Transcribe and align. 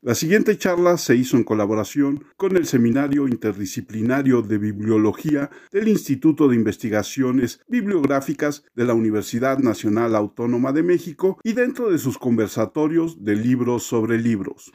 La 0.00 0.14
siguiente 0.14 0.56
charla 0.56 0.96
se 0.96 1.16
hizo 1.16 1.36
en 1.36 1.42
colaboración 1.42 2.24
con 2.36 2.56
el 2.56 2.66
Seminario 2.66 3.26
Interdisciplinario 3.26 4.42
de 4.42 4.56
Bibliología 4.56 5.50
del 5.72 5.88
Instituto 5.88 6.46
de 6.46 6.54
Investigaciones 6.54 7.60
Bibliográficas 7.66 8.62
de 8.76 8.84
la 8.84 8.94
Universidad 8.94 9.58
Nacional 9.58 10.14
Autónoma 10.14 10.72
de 10.72 10.84
México 10.84 11.40
y 11.42 11.54
dentro 11.54 11.90
de 11.90 11.98
sus 11.98 12.16
conversatorios 12.16 13.24
de 13.24 13.34
libros 13.34 13.82
sobre 13.82 14.18
libros. 14.18 14.70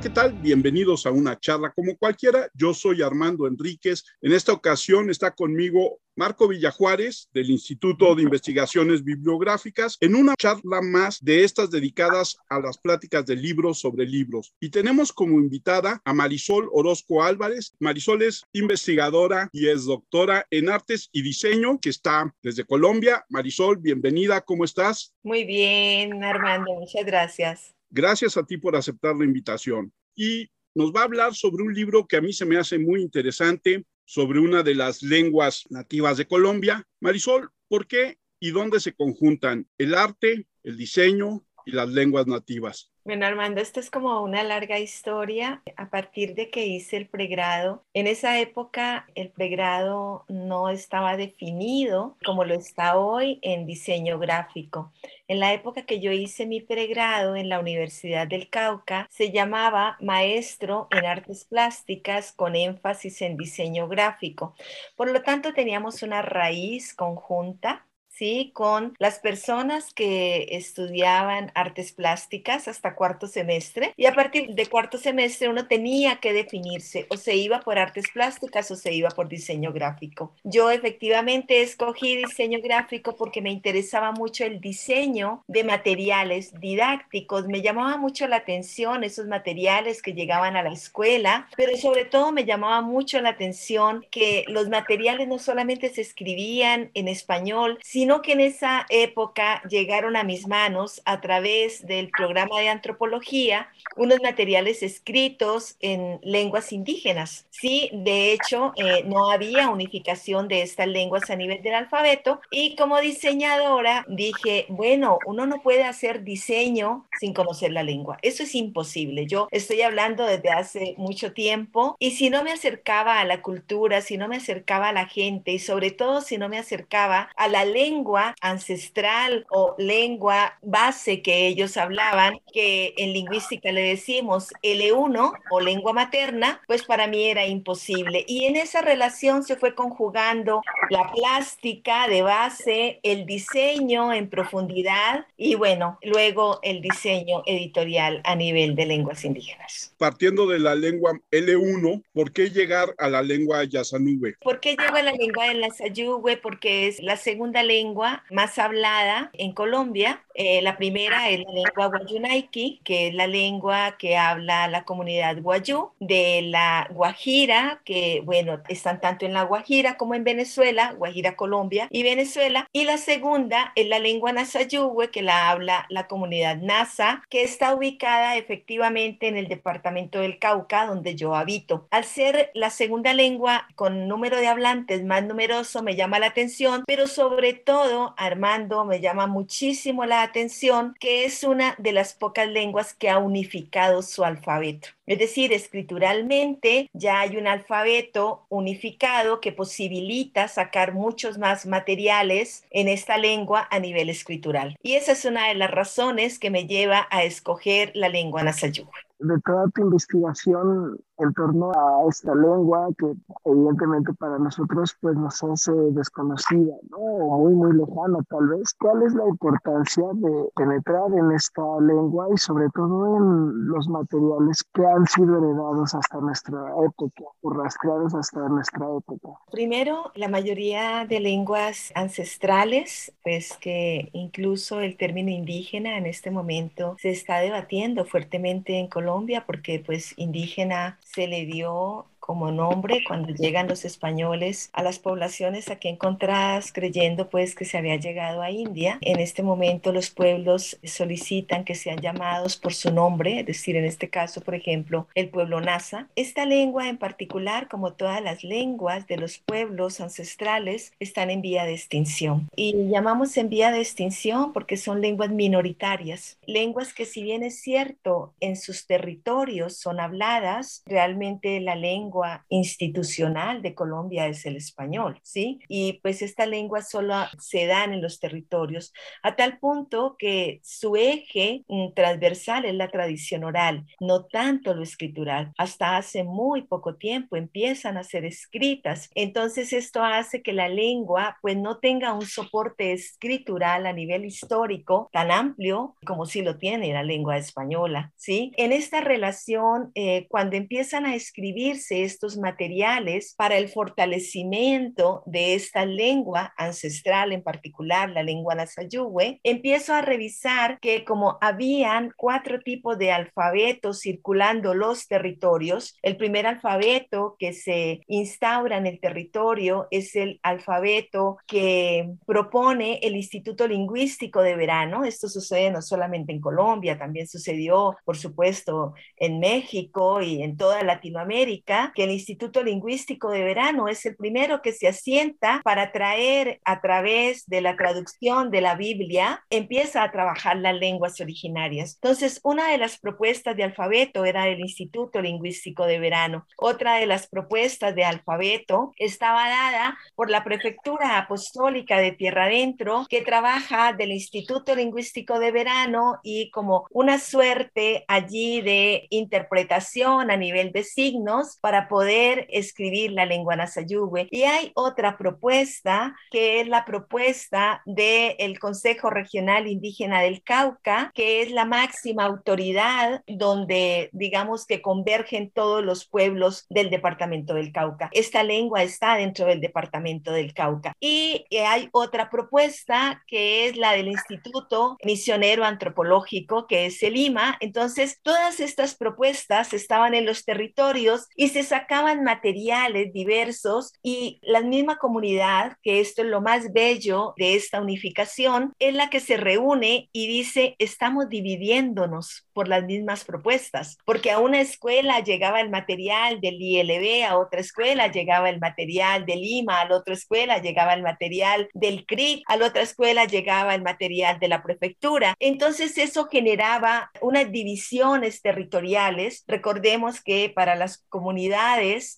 ¿Qué 0.00 0.08
tal? 0.08 0.32
Bienvenidos 0.32 1.04
a 1.04 1.10
una 1.10 1.38
charla 1.38 1.72
como 1.72 1.94
cualquiera. 1.94 2.48
Yo 2.54 2.72
soy 2.72 3.02
Armando 3.02 3.46
Enríquez. 3.46 4.02
En 4.22 4.32
esta 4.32 4.50
ocasión 4.50 5.10
está 5.10 5.30
conmigo 5.32 6.00
Marco 6.16 6.48
Villajuárez 6.48 7.28
del 7.34 7.50
Instituto 7.50 8.14
de 8.14 8.22
Investigaciones 8.22 9.04
Bibliográficas 9.04 9.98
en 10.00 10.14
una 10.14 10.34
charla 10.38 10.80
más 10.80 11.22
de 11.22 11.44
estas 11.44 11.70
dedicadas 11.70 12.38
a 12.48 12.60
las 12.60 12.78
pláticas 12.78 13.26
de 13.26 13.36
libros 13.36 13.80
sobre 13.80 14.06
libros. 14.06 14.54
Y 14.58 14.70
tenemos 14.70 15.12
como 15.12 15.38
invitada 15.38 16.00
a 16.02 16.14
Marisol 16.14 16.70
Orozco 16.72 17.22
Álvarez. 17.22 17.74
Marisol 17.78 18.22
es 18.22 18.42
investigadora 18.54 19.50
y 19.52 19.68
es 19.68 19.84
doctora 19.84 20.46
en 20.50 20.70
artes 20.70 21.10
y 21.12 21.20
diseño 21.20 21.78
que 21.78 21.90
está 21.90 22.34
desde 22.42 22.64
Colombia. 22.64 23.26
Marisol, 23.28 23.76
bienvenida. 23.76 24.40
¿Cómo 24.40 24.64
estás? 24.64 25.12
Muy 25.22 25.44
bien, 25.44 26.24
Armando. 26.24 26.72
Muchas 26.72 27.04
gracias. 27.04 27.74
Gracias 27.90 28.36
a 28.36 28.44
ti 28.44 28.56
por 28.56 28.76
aceptar 28.76 29.16
la 29.16 29.24
invitación. 29.24 29.92
Y 30.14 30.48
nos 30.74 30.92
va 30.92 31.00
a 31.00 31.04
hablar 31.04 31.34
sobre 31.34 31.64
un 31.64 31.74
libro 31.74 32.06
que 32.06 32.16
a 32.16 32.20
mí 32.20 32.32
se 32.32 32.46
me 32.46 32.56
hace 32.56 32.78
muy 32.78 33.02
interesante, 33.02 33.84
sobre 34.04 34.38
una 34.38 34.62
de 34.62 34.74
las 34.74 35.02
lenguas 35.02 35.64
nativas 35.70 36.16
de 36.16 36.26
Colombia. 36.26 36.86
Marisol, 37.00 37.50
¿por 37.68 37.86
qué 37.86 38.18
y 38.38 38.50
dónde 38.50 38.80
se 38.80 38.94
conjuntan 38.94 39.68
el 39.78 39.94
arte, 39.94 40.46
el 40.62 40.76
diseño 40.76 41.44
y 41.66 41.72
las 41.72 41.88
lenguas 41.88 42.26
nativas? 42.26 42.92
Bueno, 43.02 43.24
Armando, 43.24 43.62
esto 43.62 43.80
es 43.80 43.90
como 43.90 44.20
una 44.22 44.42
larga 44.42 44.78
historia. 44.78 45.62
A 45.76 45.88
partir 45.88 46.34
de 46.34 46.50
que 46.50 46.66
hice 46.66 46.98
el 46.98 47.08
pregrado, 47.08 47.82
en 47.94 48.06
esa 48.06 48.38
época 48.38 49.06
el 49.14 49.30
pregrado 49.30 50.26
no 50.28 50.68
estaba 50.68 51.16
definido 51.16 52.18
como 52.24 52.44
lo 52.44 52.54
está 52.54 52.98
hoy 52.98 53.38
en 53.40 53.64
diseño 53.64 54.18
gráfico. 54.18 54.92
En 55.28 55.40
la 55.40 55.54
época 55.54 55.86
que 55.86 56.00
yo 56.00 56.12
hice 56.12 56.44
mi 56.44 56.60
pregrado 56.60 57.36
en 57.36 57.48
la 57.48 57.58
Universidad 57.58 58.26
del 58.26 58.50
Cauca, 58.50 59.06
se 59.10 59.32
llamaba 59.32 59.96
maestro 60.00 60.88
en 60.90 61.06
artes 61.06 61.46
plásticas 61.46 62.32
con 62.32 62.54
énfasis 62.54 63.22
en 63.22 63.38
diseño 63.38 63.88
gráfico. 63.88 64.54
Por 64.94 65.10
lo 65.10 65.22
tanto, 65.22 65.54
teníamos 65.54 66.02
una 66.02 66.20
raíz 66.20 66.94
conjunta 66.94 67.86
¿sí? 68.20 68.50
Con 68.52 68.94
las 68.98 69.18
personas 69.18 69.94
que 69.94 70.48
estudiaban 70.50 71.50
artes 71.54 71.92
plásticas 71.92 72.68
hasta 72.68 72.94
cuarto 72.94 73.26
semestre 73.26 73.94
y 73.96 74.04
a 74.04 74.14
partir 74.14 74.50
de 74.50 74.66
cuarto 74.66 74.98
semestre 74.98 75.48
uno 75.48 75.66
tenía 75.66 76.16
que 76.16 76.34
definirse 76.34 77.06
o 77.08 77.16
se 77.16 77.36
iba 77.36 77.60
por 77.60 77.78
artes 77.78 78.10
plásticas 78.12 78.70
o 78.70 78.76
se 78.76 78.92
iba 78.92 79.08
por 79.08 79.28
diseño 79.28 79.72
gráfico. 79.72 80.34
Yo 80.44 80.70
efectivamente 80.70 81.62
escogí 81.62 82.16
diseño 82.16 82.58
gráfico 82.62 83.16
porque 83.16 83.40
me 83.40 83.52
interesaba 83.52 84.12
mucho 84.12 84.44
el 84.44 84.60
diseño 84.60 85.42
de 85.48 85.64
materiales 85.64 86.52
didácticos, 86.60 87.48
me 87.48 87.62
llamaba 87.62 87.96
mucho 87.96 88.28
la 88.28 88.36
atención 88.36 89.02
esos 89.02 89.28
materiales 89.28 90.02
que 90.02 90.12
llegaban 90.12 90.56
a 90.58 90.62
la 90.62 90.74
escuela, 90.74 91.48
pero 91.56 91.74
sobre 91.78 92.04
todo 92.04 92.32
me 92.32 92.44
llamaba 92.44 92.82
mucho 92.82 93.18
la 93.22 93.30
atención 93.30 94.04
que 94.10 94.44
los 94.46 94.68
materiales 94.68 95.26
no 95.26 95.38
solamente 95.38 95.88
se 95.88 96.02
escribían 96.02 96.90
en 96.92 97.08
español, 97.08 97.78
sino 97.82 98.09
que 98.18 98.32
en 98.32 98.40
esa 98.40 98.86
época 98.90 99.62
llegaron 99.68 100.16
a 100.16 100.24
mis 100.24 100.48
manos 100.48 101.00
a 101.04 101.20
través 101.20 101.86
del 101.86 102.10
programa 102.10 102.58
de 102.58 102.68
antropología 102.68 103.68
unos 103.96 104.18
materiales 104.20 104.82
escritos 104.82 105.76
en 105.80 106.18
lenguas 106.22 106.72
indígenas. 106.72 107.46
Sí, 107.50 107.90
de 107.92 108.32
hecho, 108.32 108.72
eh, 108.76 109.04
no 109.04 109.30
había 109.30 109.68
unificación 109.68 110.48
de 110.48 110.62
estas 110.62 110.88
lenguas 110.88 111.30
a 111.30 111.36
nivel 111.36 111.62
del 111.62 111.74
alfabeto 111.74 112.40
y 112.50 112.74
como 112.76 113.00
diseñadora 113.00 114.04
dije, 114.08 114.66
bueno, 114.68 115.18
uno 115.26 115.46
no 115.46 115.62
puede 115.62 115.84
hacer 115.84 116.24
diseño 116.24 117.06
sin 117.20 117.32
conocer 117.32 117.72
la 117.72 117.82
lengua. 117.82 118.18
Eso 118.22 118.42
es 118.42 118.54
imposible. 118.54 119.26
Yo 119.26 119.48
estoy 119.50 119.82
hablando 119.82 120.24
desde 120.24 120.50
hace 120.50 120.94
mucho 120.96 121.32
tiempo 121.32 121.96
y 121.98 122.12
si 122.12 122.30
no 122.30 122.42
me 122.42 122.52
acercaba 122.52 123.20
a 123.20 123.24
la 123.24 123.42
cultura, 123.42 124.00
si 124.00 124.16
no 124.16 124.28
me 124.28 124.36
acercaba 124.36 124.88
a 124.88 124.92
la 124.92 125.06
gente 125.06 125.52
y 125.52 125.58
sobre 125.58 125.90
todo 125.90 126.20
si 126.20 126.38
no 126.38 126.48
me 126.48 126.58
acercaba 126.58 127.30
a 127.36 127.48
la 127.48 127.64
lengua, 127.64 127.99
lengua 128.00 128.34
ancestral 128.40 129.44
o 129.50 129.74
lengua 129.76 130.58
base 130.62 131.20
que 131.20 131.46
ellos 131.46 131.76
hablaban, 131.76 132.40
que 132.50 132.94
en 132.96 133.12
lingüística 133.12 133.70
le 133.72 133.82
decimos 133.82 134.48
L1 134.62 135.32
o 135.50 135.60
lengua 135.60 135.92
materna, 135.92 136.62
pues 136.66 136.82
para 136.84 137.06
mí 137.06 137.24
era 137.24 137.46
imposible. 137.46 138.24
Y 138.26 138.46
en 138.46 138.56
esa 138.56 138.80
relación 138.80 139.42
se 139.42 139.56
fue 139.56 139.74
conjugando 139.74 140.62
la 140.88 141.12
plástica 141.12 142.08
de 142.08 142.22
base, 142.22 143.00
el 143.02 143.26
diseño 143.26 144.14
en 144.14 144.30
profundidad 144.30 145.26
y 145.36 145.56
bueno, 145.56 145.98
luego 146.02 146.60
el 146.62 146.80
diseño 146.80 147.42
editorial 147.44 148.22
a 148.24 148.34
nivel 148.34 148.76
de 148.76 148.86
lenguas 148.86 149.24
indígenas. 149.26 149.94
Partiendo 149.98 150.46
de 150.46 150.58
la 150.58 150.74
lengua 150.74 151.20
L1, 151.30 152.02
¿por 152.14 152.32
qué 152.32 152.48
llegar 152.48 152.94
a 152.96 153.10
la 153.10 153.20
lengua 153.20 153.64
Yasanube? 153.64 154.36
¿Por 154.40 154.60
qué 154.60 154.70
llego 154.70 154.96
a 154.96 155.02
la 155.02 155.12
lengua 155.12 155.48
de 155.48 155.54
la 155.54 155.68
Sayugüe? 155.68 156.38
Porque 156.38 156.88
es 156.88 156.98
la 157.00 157.18
segunda 157.18 157.62
lengua 157.62 157.79
lengua 157.80 158.22
más 158.30 158.58
hablada 158.58 159.30
en 159.32 159.52
Colombia. 159.52 160.22
Eh, 160.34 160.62
la 160.62 160.76
primera 160.76 161.28
es 161.28 161.40
la 161.40 161.52
lengua 161.52 161.86
guayunaiki, 161.86 162.80
que 162.84 163.08
es 163.08 163.14
la 163.14 163.26
lengua 163.26 163.96
que 163.98 164.16
habla 164.16 164.68
la 164.68 164.84
comunidad 164.84 165.40
guayú, 165.40 165.90
de 165.98 166.42
la 166.42 166.88
Guajira, 166.90 167.80
que 167.84 168.22
bueno, 168.24 168.60
están 168.68 169.00
tanto 169.00 169.26
en 169.26 169.32
la 169.32 169.42
Guajira 169.42 169.96
como 169.96 170.14
en 170.14 170.24
Venezuela, 170.24 170.94
Guajira, 170.96 171.36
Colombia 171.36 171.88
y 171.90 172.02
Venezuela. 172.02 172.68
Y 172.72 172.84
la 172.84 172.98
segunda 172.98 173.72
es 173.74 173.88
la 173.88 173.98
lengua 173.98 174.32
nasayugüe, 174.32 175.10
que 175.10 175.22
la 175.22 175.50
habla 175.50 175.86
la 175.88 176.06
comunidad 176.06 176.56
Nasa, 176.56 177.22
que 177.28 177.42
está 177.42 177.74
ubicada 177.74 178.36
efectivamente 178.36 179.28
en 179.28 179.36
el 179.36 179.48
departamento 179.48 180.20
del 180.20 180.38
Cauca, 180.38 180.86
donde 180.86 181.16
yo 181.16 181.34
habito. 181.34 181.86
Al 181.90 182.04
ser 182.04 182.50
la 182.54 182.70
segunda 182.70 183.12
lengua 183.12 183.68
con 183.74 184.08
número 184.08 184.36
de 184.38 184.48
hablantes 184.48 185.04
más 185.04 185.24
numeroso, 185.24 185.82
me 185.82 185.96
llama 185.96 186.18
la 186.18 186.26
atención, 186.26 186.84
pero 186.86 187.06
sobre 187.06 187.54
todo 187.54 187.69
todo, 187.70 188.14
Armando, 188.16 188.84
me 188.84 189.00
llama 189.00 189.28
muchísimo 189.28 190.04
la 190.04 190.24
atención 190.24 190.96
que 190.98 191.24
es 191.24 191.44
una 191.44 191.76
de 191.78 191.92
las 191.92 192.14
pocas 192.14 192.48
lenguas 192.48 192.94
que 192.94 193.08
ha 193.08 193.18
unificado 193.18 194.02
su 194.02 194.24
alfabeto. 194.24 194.88
Es 195.06 195.20
decir, 195.20 195.52
escrituralmente 195.52 196.90
ya 196.92 197.20
hay 197.20 197.36
un 197.36 197.46
alfabeto 197.46 198.44
unificado 198.48 199.40
que 199.40 199.52
posibilita 199.52 200.48
sacar 200.48 200.94
muchos 200.94 201.38
más 201.38 201.64
materiales 201.64 202.64
en 202.70 202.88
esta 202.88 203.18
lengua 203.18 203.68
a 203.70 203.78
nivel 203.78 204.10
escritural. 204.10 204.76
Y 204.82 204.94
esa 204.94 205.12
es 205.12 205.24
una 205.24 205.46
de 205.46 205.54
las 205.54 205.70
razones 205.70 206.40
que 206.40 206.50
me 206.50 206.66
lleva 206.66 207.06
a 207.12 207.22
escoger 207.22 207.92
la 207.94 208.08
lengua 208.08 208.42
nasayú. 208.42 208.88
De 209.20 209.38
toda 209.44 209.68
tu 209.74 209.82
investigación 209.82 210.98
en 211.20 211.32
torno 211.34 211.70
a 211.72 212.08
esta 212.08 212.34
lengua 212.34 212.88
que 212.98 213.12
evidentemente 213.44 214.12
para 214.14 214.38
nosotros 214.38 214.96
pues 215.00 215.16
nos 215.16 215.42
hace 215.42 215.72
desconocida, 215.92 216.74
¿no? 216.90 216.98
O 216.98 217.38
muy, 217.38 217.54
muy 217.54 217.72
lejana 217.76 218.18
tal 218.28 218.48
vez. 218.48 218.74
¿Cuál 218.78 219.02
es 219.02 219.14
la 219.14 219.28
importancia 219.28 220.04
de 220.14 220.48
penetrar 220.56 221.12
en 221.16 221.32
esta 221.32 221.62
lengua 221.80 222.28
y 222.32 222.38
sobre 222.38 222.68
todo 222.74 223.16
en 223.16 223.66
los 223.68 223.88
materiales 223.88 224.64
que 224.74 224.86
han 224.86 225.06
sido 225.06 225.38
heredados 225.38 225.94
hasta 225.94 226.18
nuestra 226.18 226.60
época 226.84 227.24
o 227.42 227.50
rastreados 227.50 228.14
hasta 228.14 228.48
nuestra 228.48 228.86
época? 228.96 229.28
Primero, 229.50 230.10
la 230.14 230.28
mayoría 230.28 231.06
de 231.06 231.20
lenguas 231.20 231.92
ancestrales, 231.94 233.12
pues 233.22 233.56
que 233.60 234.10
incluso 234.12 234.80
el 234.80 234.96
término 234.96 235.30
indígena 235.30 235.98
en 235.98 236.06
este 236.06 236.30
momento 236.30 236.96
se 236.98 237.10
está 237.10 237.38
debatiendo 237.38 238.04
fuertemente 238.04 238.78
en 238.78 238.88
Colombia 238.88 239.44
porque 239.46 239.82
pues 239.84 240.14
indígena 240.16 240.98
se 241.12 241.26
le 241.26 241.44
dio 241.46 242.06
como 242.20 242.52
nombre 242.52 243.02
cuando 243.06 243.34
llegan 243.34 243.66
los 243.66 243.84
españoles 243.84 244.70
a 244.72 244.82
las 244.82 244.98
poblaciones 244.98 245.68
aquí 245.68 245.88
encontradas 245.88 246.72
creyendo 246.72 247.28
pues 247.28 247.54
que 247.54 247.64
se 247.64 247.78
había 247.78 247.96
llegado 247.96 248.42
a 248.42 248.50
India. 248.50 248.98
En 249.00 249.18
este 249.18 249.42
momento 249.42 249.92
los 249.92 250.10
pueblos 250.10 250.78
solicitan 250.84 251.64
que 251.64 251.74
sean 251.74 251.98
llamados 251.98 252.56
por 252.56 252.74
su 252.74 252.92
nombre, 252.92 253.40
es 253.40 253.46
decir, 253.46 253.76
en 253.76 253.84
este 253.84 254.10
caso, 254.10 254.40
por 254.42 254.54
ejemplo, 254.54 255.08
el 255.14 255.28
pueblo 255.30 255.60
Nasa. 255.60 256.08
Esta 256.14 256.46
lengua 256.46 256.88
en 256.88 256.98
particular, 256.98 257.68
como 257.68 257.94
todas 257.94 258.22
las 258.22 258.44
lenguas 258.44 259.06
de 259.06 259.16
los 259.16 259.38
pueblos 259.38 260.00
ancestrales, 260.00 260.92
están 261.00 261.30
en 261.30 261.42
vía 261.42 261.64
de 261.64 261.72
extinción. 261.72 262.48
Y 262.54 262.88
llamamos 262.88 263.36
en 263.36 263.48
vía 263.48 263.70
de 263.70 263.80
extinción 263.80 264.52
porque 264.52 264.76
son 264.76 265.00
lenguas 265.00 265.30
minoritarias, 265.30 266.38
lenguas 266.46 266.92
que 266.92 267.06
si 267.06 267.22
bien 267.22 267.42
es 267.42 267.60
cierto 267.60 268.34
en 268.40 268.56
sus 268.56 268.86
territorios 268.86 269.76
son 269.76 270.00
habladas, 270.00 270.82
realmente 270.86 271.60
la 271.60 271.74
lengua 271.74 272.19
institucional 272.48 273.62
de 273.62 273.74
Colombia 273.74 274.26
es 274.26 274.46
el 274.46 274.56
español, 274.56 275.20
¿sí? 275.22 275.60
Y 275.68 275.94
pues 276.02 276.22
esta 276.22 276.46
lengua 276.46 276.82
solo 276.82 277.14
se 277.38 277.66
da 277.66 277.84
en 277.84 278.00
los 278.00 278.20
territorios, 278.20 278.92
a 279.22 279.36
tal 279.36 279.58
punto 279.58 280.16
que 280.18 280.60
su 280.62 280.96
eje 280.96 281.64
mm, 281.68 281.94
transversal 281.94 282.64
es 282.64 282.74
la 282.74 282.90
tradición 282.90 283.44
oral, 283.44 283.86
no 284.00 284.26
tanto 284.26 284.74
lo 284.74 284.82
escritural. 284.82 285.52
Hasta 285.58 285.96
hace 285.96 286.24
muy 286.24 286.62
poco 286.62 286.96
tiempo 286.96 287.36
empiezan 287.36 287.96
a 287.96 288.04
ser 288.04 288.24
escritas. 288.24 289.10
Entonces 289.14 289.72
esto 289.72 290.02
hace 290.02 290.42
que 290.42 290.52
la 290.52 290.68
lengua 290.68 291.36
pues 291.42 291.56
no 291.56 291.78
tenga 291.78 292.12
un 292.12 292.26
soporte 292.26 292.92
escritural 292.92 293.86
a 293.86 293.92
nivel 293.92 294.24
histórico 294.24 295.08
tan 295.12 295.30
amplio 295.30 295.96
como 296.04 296.26
si 296.26 296.42
lo 296.42 296.58
tiene 296.58 296.92
la 296.92 297.02
lengua 297.02 297.36
española, 297.36 298.12
¿sí? 298.16 298.52
En 298.56 298.72
esta 298.72 299.00
relación, 299.00 299.90
eh, 299.94 300.26
cuando 300.28 300.56
empiezan 300.56 301.06
a 301.06 301.14
escribirse 301.14 301.99
estos 302.04 302.36
materiales 302.36 303.34
para 303.36 303.56
el 303.56 303.68
fortalecimiento 303.68 305.22
de 305.26 305.54
esta 305.54 305.84
lengua 305.84 306.52
ancestral, 306.56 307.32
en 307.32 307.42
particular 307.42 308.10
la 308.10 308.22
lengua 308.22 308.54
nasayugüe, 308.54 309.40
empiezo 309.42 309.94
a 309.94 310.02
revisar 310.02 310.78
que 310.80 311.04
como 311.04 311.38
habían 311.40 312.12
cuatro 312.16 312.60
tipos 312.60 312.98
de 312.98 313.12
alfabetos 313.12 314.00
circulando 314.00 314.74
los 314.74 315.06
territorios, 315.08 315.96
el 316.02 316.16
primer 316.16 316.46
alfabeto 316.46 317.36
que 317.38 317.52
se 317.52 318.00
instaura 318.06 318.78
en 318.78 318.86
el 318.86 319.00
territorio 319.00 319.88
es 319.90 320.16
el 320.16 320.40
alfabeto 320.42 321.38
que 321.46 322.10
propone 322.26 323.00
el 323.02 323.16
Instituto 323.16 323.66
Lingüístico 323.66 324.42
de 324.42 324.56
Verano. 324.56 325.04
Esto 325.04 325.28
sucede 325.28 325.70
no 325.70 325.82
solamente 325.82 326.32
en 326.32 326.40
Colombia, 326.40 326.98
también 326.98 327.26
sucedió, 327.26 327.96
por 328.04 328.16
supuesto, 328.16 328.94
en 329.16 329.40
México 329.40 330.20
y 330.22 330.42
en 330.42 330.56
toda 330.56 330.82
Latinoamérica, 330.82 331.89
que 331.94 332.04
el 332.04 332.10
Instituto 332.10 332.62
Lingüístico 332.62 333.30
de 333.30 333.44
Verano 333.44 333.88
es 333.88 334.04
el 334.06 334.16
primero 334.16 334.62
que 334.62 334.72
se 334.72 334.88
asienta 334.88 335.60
para 335.64 335.92
traer 335.92 336.60
a 336.64 336.80
través 336.80 337.46
de 337.46 337.60
la 337.60 337.76
traducción 337.76 338.50
de 338.50 338.60
la 338.60 338.74
Biblia, 338.74 339.44
empieza 339.50 340.02
a 340.02 340.12
trabajar 340.12 340.56
las 340.56 340.74
lenguas 340.74 341.20
originarias. 341.20 341.98
Entonces, 342.02 342.40
una 342.42 342.68
de 342.68 342.78
las 342.78 342.98
propuestas 342.98 343.56
de 343.56 343.64
alfabeto 343.64 344.24
era 344.24 344.48
el 344.48 344.60
Instituto 344.60 345.20
Lingüístico 345.20 345.86
de 345.86 345.98
Verano. 345.98 346.46
Otra 346.56 346.96
de 346.96 347.06
las 347.06 347.28
propuestas 347.28 347.94
de 347.94 348.04
alfabeto 348.04 348.92
estaba 348.98 349.48
dada 349.48 349.98
por 350.14 350.30
la 350.30 350.44
Prefectura 350.44 351.18
Apostólica 351.18 351.98
de 351.98 352.12
Tierra 352.12 352.44
Adentro, 352.44 353.06
que 353.08 353.22
trabaja 353.22 353.92
del 353.92 354.12
Instituto 354.12 354.74
Lingüístico 354.74 355.38
de 355.38 355.52
Verano 355.52 356.20
y 356.22 356.50
como 356.50 356.86
una 356.90 357.18
suerte 357.18 358.04
allí 358.08 358.60
de 358.60 359.06
interpretación 359.10 360.30
a 360.30 360.36
nivel 360.36 360.72
de 360.72 360.84
signos 360.84 361.58
para 361.60 361.79
poder 361.88 362.46
escribir 362.50 363.12
la 363.12 363.26
lengua 363.26 363.56
nasayugüe. 363.56 364.28
Y 364.30 364.42
hay 364.42 364.72
otra 364.74 365.16
propuesta 365.16 366.16
que 366.30 366.60
es 366.60 366.68
la 366.68 366.84
propuesta 366.84 367.82
del 367.86 368.58
Consejo 368.58 369.10
Regional 369.10 369.66
Indígena 369.66 370.20
del 370.20 370.42
Cauca, 370.42 371.10
que 371.14 371.42
es 371.42 371.50
la 371.50 371.64
máxima 371.64 372.24
autoridad 372.24 373.22
donde 373.26 374.10
digamos 374.12 374.66
que 374.66 374.82
convergen 374.82 375.50
todos 375.50 375.84
los 375.84 376.06
pueblos 376.06 376.66
del 376.68 376.90
departamento 376.90 377.54
del 377.54 377.72
Cauca. 377.72 378.10
Esta 378.12 378.42
lengua 378.42 378.82
está 378.82 379.16
dentro 379.16 379.46
del 379.46 379.60
departamento 379.60 380.32
del 380.32 380.54
Cauca. 380.54 380.92
Y 381.00 381.44
hay 381.64 381.88
otra 381.92 382.30
propuesta 382.30 383.22
que 383.26 383.66
es 383.66 383.76
la 383.76 383.92
del 383.92 384.08
Instituto 384.08 384.96
Misionero 385.04 385.64
Antropológico, 385.64 386.66
que 386.66 386.86
es 386.86 387.02
el 387.02 387.16
IMA. 387.16 387.56
Entonces, 387.60 388.20
todas 388.22 388.60
estas 388.60 388.94
propuestas 388.94 389.72
estaban 389.72 390.14
en 390.14 390.26
los 390.26 390.44
territorios 390.44 391.28
y 391.34 391.48
se 391.48 391.62
sacaban 391.70 392.24
materiales 392.24 393.12
diversos 393.12 393.92
y 394.02 394.40
la 394.42 394.60
misma 394.60 394.96
comunidad, 394.96 395.76
que 395.82 396.00
esto 396.00 396.22
es 396.22 396.28
lo 396.28 396.40
más 396.40 396.72
bello 396.72 397.32
de 397.36 397.54
esta 397.54 397.80
unificación, 397.80 398.72
es 398.80 398.92
la 398.92 399.08
que 399.08 399.20
se 399.20 399.36
reúne 399.36 400.08
y 400.12 400.26
dice, 400.26 400.74
estamos 400.78 401.28
dividiéndonos 401.28 402.48
por 402.52 402.66
las 402.66 402.84
mismas 402.84 403.24
propuestas, 403.24 403.98
porque 404.04 404.32
a 404.32 404.40
una 404.40 404.60
escuela 404.60 405.20
llegaba 405.20 405.60
el 405.60 405.70
material 405.70 406.40
del 406.40 406.60
ILB, 406.60 407.24
a 407.24 407.38
otra 407.38 407.60
escuela 407.60 408.08
llegaba 408.08 408.50
el 408.50 408.58
material 408.58 409.24
del 409.24 409.44
IMA, 409.44 409.80
a 409.80 409.88
la 409.88 409.96
otra 409.96 410.14
escuela 410.14 410.58
llegaba 410.58 410.94
el 410.94 411.02
material 411.02 411.68
del 411.72 412.04
CRIC, 412.04 412.42
a 412.46 412.56
la 412.56 412.66
otra 412.66 412.82
escuela 412.82 413.26
llegaba 413.26 413.76
el 413.76 413.82
material 413.82 414.40
de 414.40 414.48
la 414.48 414.62
prefectura. 414.64 415.36
Entonces 415.38 415.96
eso 415.98 416.26
generaba 416.26 417.12
unas 417.20 417.52
divisiones 417.52 418.42
territoriales. 418.42 419.44
Recordemos 419.46 420.20
que 420.20 420.50
para 420.52 420.74
las 420.74 421.04
comunidades 421.08 421.59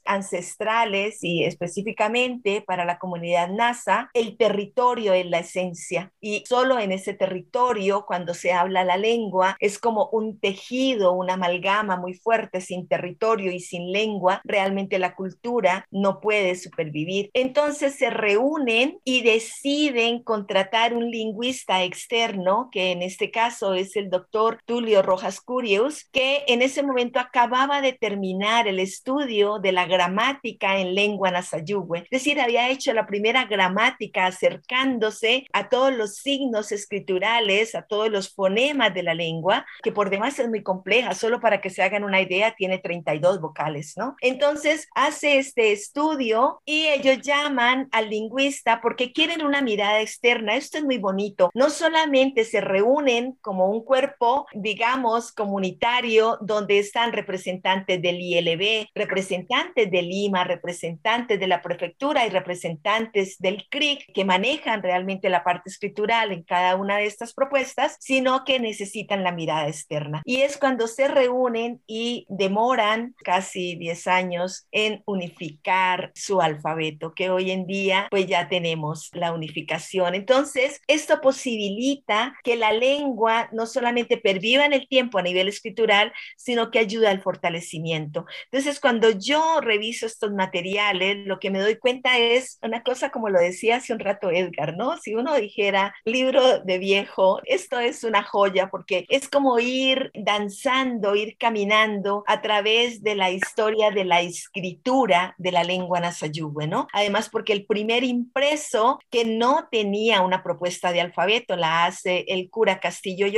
ancestrales 0.05 1.19
y 1.23 1.45
específicamente 1.45 2.63
para 2.67 2.85
la 2.85 2.99
comunidad 2.99 3.49
NASA, 3.49 4.11
el 4.15 4.37
territorio 4.37 5.13
es 5.13 5.27
la 5.27 5.41
esencia 5.41 6.13
y 6.21 6.45
solo 6.47 6.79
en 6.79 6.93
ese 6.93 7.15
territorio, 7.15 8.05
cuando 8.07 8.35
se 8.35 8.53
habla 8.53 8.85
la 8.85 8.97
lengua, 8.97 9.57
es 9.59 9.79
como 9.79 10.09
un 10.13 10.39
tejido, 10.39 11.13
una 11.13 11.35
amalgama 11.35 11.97
muy 11.97 12.15
fuerte, 12.15 12.61
sin 12.61 12.89
territorio 12.89 13.53
y 13.53 13.61
sin 13.61 13.93
lengua, 13.93 14.41
realmente 14.45 14.99
la 14.99 15.15
cultura 15.15 15.87
no 15.91 16.21
puede 16.21 16.55
supervivir. 16.55 17.31
Entonces 17.35 17.97
se 17.97 18.11
reúnen 18.11 18.99
y 19.05 19.23
deciden 19.23 20.23
contratar 20.23 20.95
un 20.95 21.11
lingüista 21.11 21.83
externo, 21.83 22.69
que 22.71 22.93
en 22.93 23.03
este 23.03 23.31
caso 23.31 23.75
es 23.75 23.97
el 23.97 24.11
doctor 24.11 24.61
Tulio 24.67 25.03
Rojas 25.03 25.41
Curius, 25.41 26.09
que 26.13 26.45
en 26.47 26.63
ese 26.63 26.83
momento 26.83 27.19
acababa 27.19 27.81
de 27.81 27.93
terminar 27.93 28.69
el 28.69 28.79
estudio 28.79 29.32
de 29.33 29.73
la 29.73 29.87
gramática 29.87 30.79
en 30.79 30.95
lengua 30.95 31.31
nasayugüe, 31.31 32.01
es 32.01 32.11
decir, 32.11 32.39
había 32.39 32.69
hecho 32.69 32.93
la 32.93 33.07
primera 33.07 33.47
gramática 33.47 34.27
acercándose 34.27 35.47
a 35.55 35.71
todos 35.71 35.95
los 35.95 36.17
signos 36.17 36.71
escriturales, 36.71 37.75
a 37.75 37.83
todos 37.83 38.11
los 38.11 38.35
fonemas 38.35 38.93
de 38.93 39.03
la 39.03 39.15
lengua, 39.15 39.65
que 39.83 39.91
por 39.91 40.11
demás 40.11 40.39
es 40.39 40.49
muy 40.51 40.63
compleja, 40.63 41.15
solo 41.15 41.41
para 41.41 41.63
que 41.63 41.71
se 41.71 41.83
hagan 41.83 42.05
una 42.05 42.21
idea, 42.21 42.55
tiene 42.55 42.79
32 42.79 43.41
vocales, 43.41 43.95
¿no? 43.97 44.17
Entonces 44.21 44.87
hace 44.95 45.39
este 45.39 45.73
estudio 45.73 46.61
y 46.67 46.89
ellos 46.89 47.23
llaman 47.23 47.89
al 47.91 48.11
lingüista 48.11 48.81
porque 48.83 49.13
quieren 49.13 49.43
una 49.43 49.63
mirada 49.63 50.03
externa. 50.03 50.57
Esto 50.57 50.77
es 50.77 50.85
muy 50.85 50.99
bonito. 50.99 51.51
No 51.55 51.71
solamente 51.71 52.45
se 52.45 52.61
reúnen 52.61 53.39
como 53.41 53.71
un 53.71 53.83
cuerpo, 53.83 54.47
digamos, 54.53 55.33
comunitario, 55.33 56.37
donde 56.43 56.79
están 56.79 57.13
representantes 57.13 58.03
del 58.03 58.21
ILB, 58.21 58.89
representantes 58.95 59.22
de 59.29 60.03
Lima, 60.03 60.45
representantes 60.45 61.39
de 61.39 61.47
la 61.47 61.63
prefectura 61.63 62.27
y 62.27 62.31
representantes 62.31 63.39
del 63.39 63.67
CRIC 63.69 64.13
que 64.13 64.25
manejan 64.25 64.83
realmente 64.83 65.29
la 65.29 65.45
parte 65.45 65.71
escritural 65.71 66.33
en 66.33 66.43
cada 66.43 66.77
una 66.77 66.97
de 66.97 67.07
estas 67.07 67.33
propuestas, 67.33 67.97
sino 68.01 68.45
que 68.45 68.61
necesitan 68.61 69.23
la 69.25 69.33
mirada 69.33 69.69
externa. 69.69 70.23
Y 70.25 70.43
es 70.43 70.57
cuando 70.57 70.87
se 70.87 71.09
reúnen 71.09 71.81
y 71.87 72.27
demoran 72.29 73.15
casi 73.25 73.77
10 73.77 74.07
años 74.07 74.67
en 74.73 75.03
unificar 75.07 76.13
su 76.15 76.41
alfabeto, 76.41 77.15
que 77.15 77.31
hoy 77.31 77.51
en 77.51 77.67
día 77.67 78.09
pues 78.11 78.27
ya 78.27 78.49
tenemos 78.49 79.11
la 79.13 79.33
unificación. 79.33 80.15
Entonces, 80.15 80.81
esto 80.87 81.21
posibilita 81.21 82.35
que 82.45 82.57
la 82.57 82.73
lengua 82.73 83.49
no 83.53 83.67
solamente 83.67 84.17
perviva 84.17 84.67
en 84.67 84.73
el 84.73 84.89
tiempo 84.89 85.19
a 85.19 85.23
nivel 85.23 85.49
escritural, 85.49 86.13
sino 86.37 86.71
que 86.71 86.79
ayuda 86.79 87.11
al 87.11 87.23
fortalecimiento. 87.23 88.27
Entonces, 88.51 88.81
cuando 88.81 89.12
yo 89.13 89.61
reviso 89.61 90.07
estos 90.07 90.33
materiales, 90.33 91.27
lo 91.27 91.39
que 91.39 91.51
me 91.51 91.61
doy 91.61 91.77
cuenta 91.77 92.19
es 92.19 92.59
una 92.63 92.83
cosa 92.83 93.11
como 93.11 93.29
lo 93.29 93.39
decía 93.39 93.77
hace 93.77 93.93
un 93.93 93.99
rato 93.99 94.31
Edgar, 94.31 94.77
¿no? 94.77 94.97
Si 94.99 95.15
uno 95.15 95.35
dijera 95.35 95.95
libro 96.05 96.61
de 96.61 96.79
viejo, 96.79 97.41
esto 97.45 97.79
es 97.79 98.05
una 98.05 98.23
joya 98.23 98.71
porque 98.71 99.07
es 99.09 99.29
como 99.29 99.59
ir 99.59 100.11
danzando, 100.15 101.15
ir 101.15 101.37
caminando 101.39 102.25
a 102.27 102.41
través 102.41 103.03
de 103.03 103.15
la 103.15 103.31
historia 103.31 103.91
de 103.91 104.05
la 104.05 104.21
escritura 104.21 105.35
de 105.39 105.53
la 105.53 105.65
lengua 105.65 106.01
nasayugüe, 106.01 106.67
¿no? 106.67 106.89
Además, 106.93 107.29
porque 107.29 107.53
el 107.53 107.67
primer 107.67 108.05
impreso 108.05 108.99
que 109.11 109.25
no 109.25 109.69
tenía 109.71 110.23
una 110.23 110.43
propuesta 110.43 110.93
de 110.93 111.01
alfabeto 111.01 111.57
la 111.57 111.87
hace 111.87 112.25
el 112.29 112.49
cura 112.51 112.81
Castillo 112.81 113.27
y 113.27 113.33